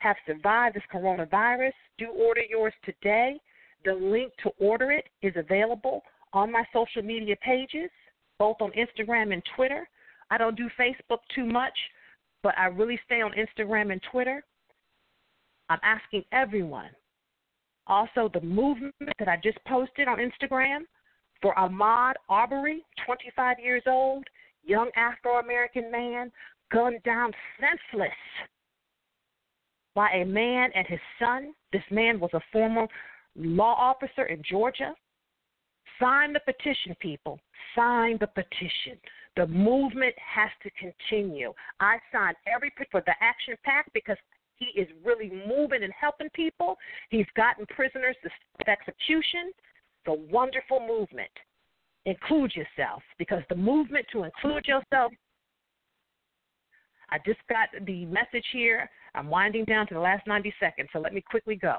have 0.00 0.16
survived 0.26 0.76
this 0.76 0.82
coronavirus. 0.92 1.72
Do 1.96 2.08
order 2.08 2.42
yours 2.48 2.74
today. 2.84 3.40
The 3.84 3.94
link 3.94 4.32
to 4.42 4.50
order 4.58 4.90
it 4.92 5.08
is 5.22 5.32
available 5.36 6.02
on 6.32 6.52
my 6.52 6.64
social 6.72 7.02
media 7.02 7.36
pages, 7.42 7.90
both 8.38 8.56
on 8.60 8.70
Instagram 8.72 9.32
and 9.32 9.42
Twitter. 9.56 9.88
I 10.30 10.36
don't 10.36 10.56
do 10.56 10.68
Facebook 10.78 11.20
too 11.34 11.46
much, 11.46 11.72
but 12.42 12.56
I 12.58 12.66
really 12.66 13.00
stay 13.06 13.22
on 13.22 13.32
Instagram 13.32 13.92
and 13.92 14.00
Twitter. 14.10 14.44
I'm 15.70 15.80
asking 15.82 16.24
everyone. 16.32 16.90
Also, 17.88 18.30
the 18.32 18.40
movement 18.40 18.94
that 19.18 19.28
I 19.28 19.38
just 19.42 19.58
posted 19.66 20.08
on 20.08 20.18
Instagram 20.18 20.80
for 21.40 21.54
Ahmaud 21.54 22.14
Arbery, 22.28 22.84
25 23.06 23.56
years 23.62 23.82
old, 23.86 24.24
young 24.64 24.90
Afro 24.94 25.38
American 25.38 25.90
man, 25.90 26.30
gunned 26.70 27.02
down 27.02 27.32
senseless 27.58 28.12
by 29.94 30.10
a 30.10 30.24
man 30.24 30.70
and 30.74 30.86
his 30.86 31.00
son. 31.18 31.54
This 31.72 31.82
man 31.90 32.20
was 32.20 32.30
a 32.34 32.40
former 32.52 32.86
law 33.34 33.74
officer 33.74 34.26
in 34.26 34.42
Georgia. 34.48 34.94
Sign 35.98 36.32
the 36.32 36.40
petition, 36.40 36.94
people. 37.00 37.40
Sign 37.74 38.18
the 38.20 38.26
petition. 38.26 39.00
The 39.36 39.46
movement 39.46 40.14
has 40.18 40.50
to 40.62 40.70
continue. 40.78 41.52
I 41.80 41.98
signed 42.12 42.36
every 42.46 42.72
for 42.90 43.02
the 43.06 43.14
action 43.20 43.54
pack 43.64 43.90
because 43.94 44.16
he 44.58 44.80
is 44.80 44.88
really 45.04 45.30
moving 45.46 45.82
and 45.84 45.92
helping 45.98 46.28
people. 46.30 46.76
He's 47.10 47.26
gotten 47.36 47.64
prisoners 47.66 48.16
to 48.22 48.70
execution. 48.70 49.52
The 50.04 50.14
wonderful 50.30 50.80
movement. 50.86 51.30
Include 52.06 52.52
yourself 52.54 53.02
because 53.18 53.42
the 53.48 53.56
movement 53.56 54.06
to 54.12 54.24
include 54.24 54.66
yourself. 54.66 55.12
I 57.10 57.18
just 57.24 57.40
got 57.48 57.68
the 57.86 58.04
message 58.06 58.44
here. 58.52 58.90
I'm 59.14 59.28
winding 59.28 59.64
down 59.64 59.86
to 59.88 59.94
the 59.94 60.00
last 60.00 60.26
90 60.26 60.52
seconds, 60.60 60.88
so 60.92 61.00
let 61.00 61.14
me 61.14 61.20
quickly 61.20 61.56
go. 61.56 61.78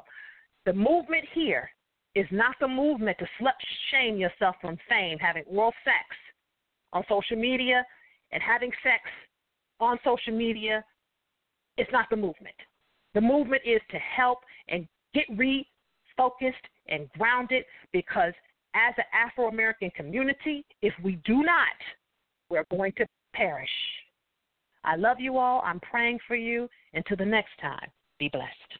The 0.66 0.74
movement 0.74 1.26
here 1.34 1.70
is 2.16 2.26
not 2.32 2.56
the 2.60 2.68
movement 2.68 3.18
to 3.20 3.26
slut 3.40 3.54
shame 3.92 4.18
yourself 4.18 4.56
from 4.62 4.78
fame, 4.90 5.18
having 5.20 5.44
oral 5.48 5.74
sex 5.84 6.18
on 6.92 7.04
social 7.08 7.38
media 7.38 7.86
and 8.32 8.42
having 8.42 8.72
sex 8.84 9.02
on 9.80 9.98
social 10.04 10.34
media. 10.34 10.84
It's 11.78 11.92
not 11.92 12.10
the 12.10 12.18
movement. 12.18 12.56
The 13.14 13.22
movement 13.22 13.62
is 13.66 13.82
to 13.92 13.98
help 13.98 14.40
and 14.68 14.88
get 15.14 15.26
refocused 15.32 16.54
and 16.88 17.10
grounded 17.18 17.64
because 17.92 18.34
as 18.76 18.94
an 18.98 19.06
Afro 19.14 19.48
American 19.48 19.90
community, 19.96 20.66
if 20.82 20.94
we 21.04 21.20
do 21.26 21.44
not, 21.44 21.68
we're 22.50 22.66
going 22.70 22.94
to 22.98 23.06
perish. 23.34 23.70
I 24.84 24.96
love 24.96 25.18
you 25.20 25.38
all. 25.38 25.62
I'm 25.66 25.80
praying 25.80 26.20
for 26.28 26.36
you. 26.36 26.70
Until 26.94 27.18
the 27.18 27.26
next 27.26 27.52
time, 27.62 27.90
be 28.18 28.30
blessed. 28.30 28.80